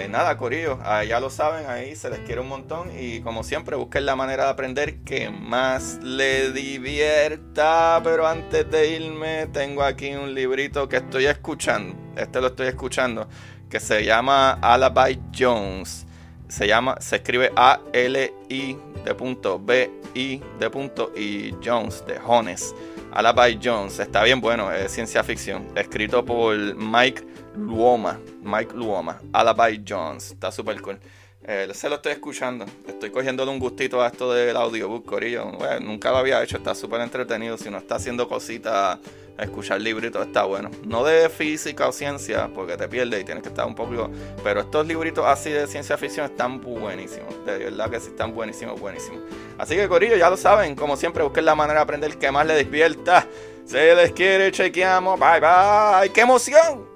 Nada, 0.10 0.38
Corillo, 0.38 0.80
ya 1.08 1.20
lo 1.20 1.30
saben, 1.30 1.70
ahí 1.70 1.96
se 1.96 2.10
les 2.10 2.20
quiere 2.20 2.42
un 2.42 2.50
montón 2.50 2.92
y 3.00 3.22
como 3.22 3.44
siempre 3.44 3.78
busquen 3.78 4.06
la 4.06 4.16
manera 4.16 4.46
de 4.46 4.50
aprender 4.50 4.98
que 5.04 5.30
más 5.30 6.00
le 6.04 6.52
divierta. 6.52 8.02
Pero 8.04 8.28
antes 8.28 8.70
de 8.70 8.90
irme, 8.90 9.48
tengo 9.48 9.84
aquí 9.84 10.14
un 10.14 10.34
librito 10.34 10.90
que 10.90 10.98
estoy 10.98 11.28
escuchando. 11.28 11.96
Este 12.18 12.42
lo 12.42 12.48
estoy 12.48 12.68
escuchando, 12.68 13.28
que 13.70 13.80
se 13.80 14.04
llama 14.04 14.60
Alibi 14.62 15.22
Jones. 15.38 16.06
Se 16.48 16.68
llama, 16.68 16.98
se 17.00 17.16
escribe 17.16 17.52
A-L-I 17.56 18.78
de 19.04 19.16
punto 19.16 19.60
B 19.60 19.90
I 20.14 20.42
de 20.60 20.70
punto 20.70 21.12
y 21.16 21.56
Jones 21.64 22.06
de 22.06 22.20
Jones. 22.20 22.76
Alibi 23.12 23.60
Jones, 23.64 24.00
está 24.00 24.22
bien 24.24 24.42
bueno, 24.42 24.72
es 24.72 24.92
ciencia 24.92 25.24
ficción. 25.24 25.66
Escrito 25.76 26.24
por 26.26 26.56
Mike 26.76 27.35
Luoma. 27.58 28.20
Mike 28.42 28.74
Luoma. 28.76 29.20
Alibi 29.34 29.84
Jones, 29.88 30.32
está 30.32 30.52
súper 30.52 30.82
cool. 30.82 31.00
Eh, 31.48 31.70
se 31.74 31.90
lo 31.90 31.96
estoy 31.96 32.14
escuchando. 32.14 32.66
Estoy 32.88 33.12
cogiendo 33.12 33.50
un 33.50 33.60
gustito 33.60 34.02
a 34.02 34.08
esto 34.08 34.34
del 34.34 34.58
audiobook, 34.58 35.06
Corillo. 35.06 35.52
nunca 35.82 36.12
lo 36.12 36.18
había 36.18 36.42
hecho, 36.44 36.58
está 36.58 36.74
súper 36.74 37.02
entretenido. 37.02 37.58
Si 37.58 37.70
no 37.70 37.78
está 37.78 37.96
haciendo 37.96 38.28
cositas 38.28 38.98
escuchar 39.38 39.82
libritos 39.82 40.26
está 40.26 40.44
bueno. 40.44 40.72
No 40.86 41.04
de 41.04 41.30
física 41.30 41.88
o 41.88 41.92
ciencia, 41.92 42.50
porque 42.54 42.78
te 42.78 42.88
pierdes 42.88 43.22
y 43.22 43.24
tienes 43.24 43.44
que 43.44 43.50
estar 43.50 43.66
un 43.66 43.76
poco. 43.76 44.10
Pero 44.44 44.62
estos 44.62 44.88
libritos 44.88 45.26
así 45.26 45.52
de 45.52 45.68
ciencia 45.68 45.98
ficción 45.98 46.26
están 46.26 46.62
buenísimos. 46.62 47.46
De 47.46 47.58
verdad 47.58 47.90
que 47.90 48.00
sí 48.00 48.08
están 48.08 48.34
buenísimos, 48.34 48.80
buenísimos. 48.80 49.22
Así 49.58 49.76
que, 49.76 49.88
Corillo, 49.88 50.16
ya 50.18 50.30
lo 50.30 50.38
saben. 50.38 50.76
Como 50.76 50.98
siempre, 50.98 51.24
busquen 51.24 51.46
la 51.46 51.56
manera 51.56 51.80
de 51.80 51.84
aprender 51.84 52.18
que 52.18 52.32
más 52.32 52.46
les 52.46 52.58
despierta. 52.58 53.28
Se 53.66 53.96
les 53.96 54.12
quiere, 54.12 54.52
chequeamos. 54.52 55.20
Bye, 55.20 55.40
bye. 55.40 56.10
¡Qué 56.12 56.22
emoción! 56.22 56.95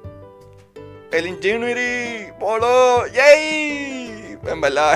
El 1.11 1.25
Ingenuity 1.25 2.31
Polo. 2.39 3.07
¡Yay! 3.07 4.37
En 4.45 4.61
verdad, 4.61 4.95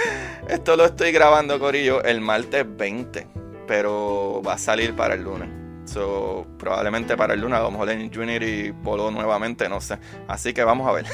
esto 0.48 0.76
lo 0.76 0.84
estoy 0.84 1.12
grabando, 1.12 1.58
Corillo, 1.60 2.02
el 2.02 2.20
martes 2.20 2.64
20. 2.68 3.28
Pero 3.68 4.42
va 4.46 4.54
a 4.54 4.58
salir 4.58 4.94
para 4.94 5.14
el 5.14 5.22
lunes. 5.22 5.48
So, 5.84 6.46
probablemente 6.58 7.16
para 7.16 7.34
el 7.34 7.40
lunes 7.40 7.58
a 7.58 7.62
lo 7.62 7.70
mejor 7.70 7.90
en 7.90 8.12
Junior 8.12 8.42
y 8.42 8.72
Polo 8.72 9.10
nuevamente, 9.12 9.68
no 9.68 9.80
sé. 9.80 9.98
Así 10.26 10.52
que 10.52 10.64
vamos 10.64 10.88
a 10.88 10.92
ver. 10.92 11.06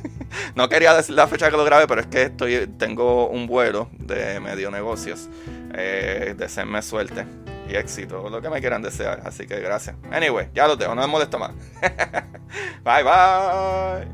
no 0.56 0.68
quería 0.68 0.94
decir 0.94 1.14
la 1.14 1.28
fecha 1.28 1.50
que 1.50 1.56
lo 1.56 1.64
grabe, 1.64 1.86
pero 1.86 2.00
es 2.00 2.08
que 2.08 2.22
estoy, 2.22 2.66
tengo 2.78 3.28
un 3.28 3.46
vuelo 3.46 3.88
de 3.92 4.40
medio 4.40 4.70
negocios. 4.72 5.28
Eh, 5.74 6.34
deseenme 6.36 6.82
suerte 6.82 7.24
y 7.68 7.76
éxito, 7.76 8.28
lo 8.28 8.40
que 8.40 8.50
me 8.50 8.60
quieran 8.60 8.82
desear. 8.82 9.22
Así 9.24 9.46
que 9.46 9.60
gracias. 9.60 9.96
Anyway, 10.10 10.48
ya 10.54 10.66
lo 10.66 10.76
tengo, 10.76 10.94
no 10.94 11.02
me 11.02 11.08
molesto 11.08 11.38
más. 11.38 11.52
bye 12.84 13.02
bye. 13.02 14.08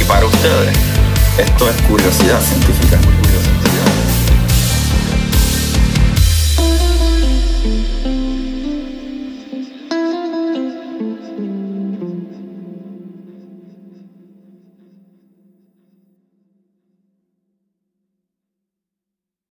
Y 0.00 0.04
para 0.04 0.26
ustedes, 0.26 0.76
esto 1.38 1.68
es 1.68 1.82
curiosidad 1.82 2.40
científica. 2.40 2.98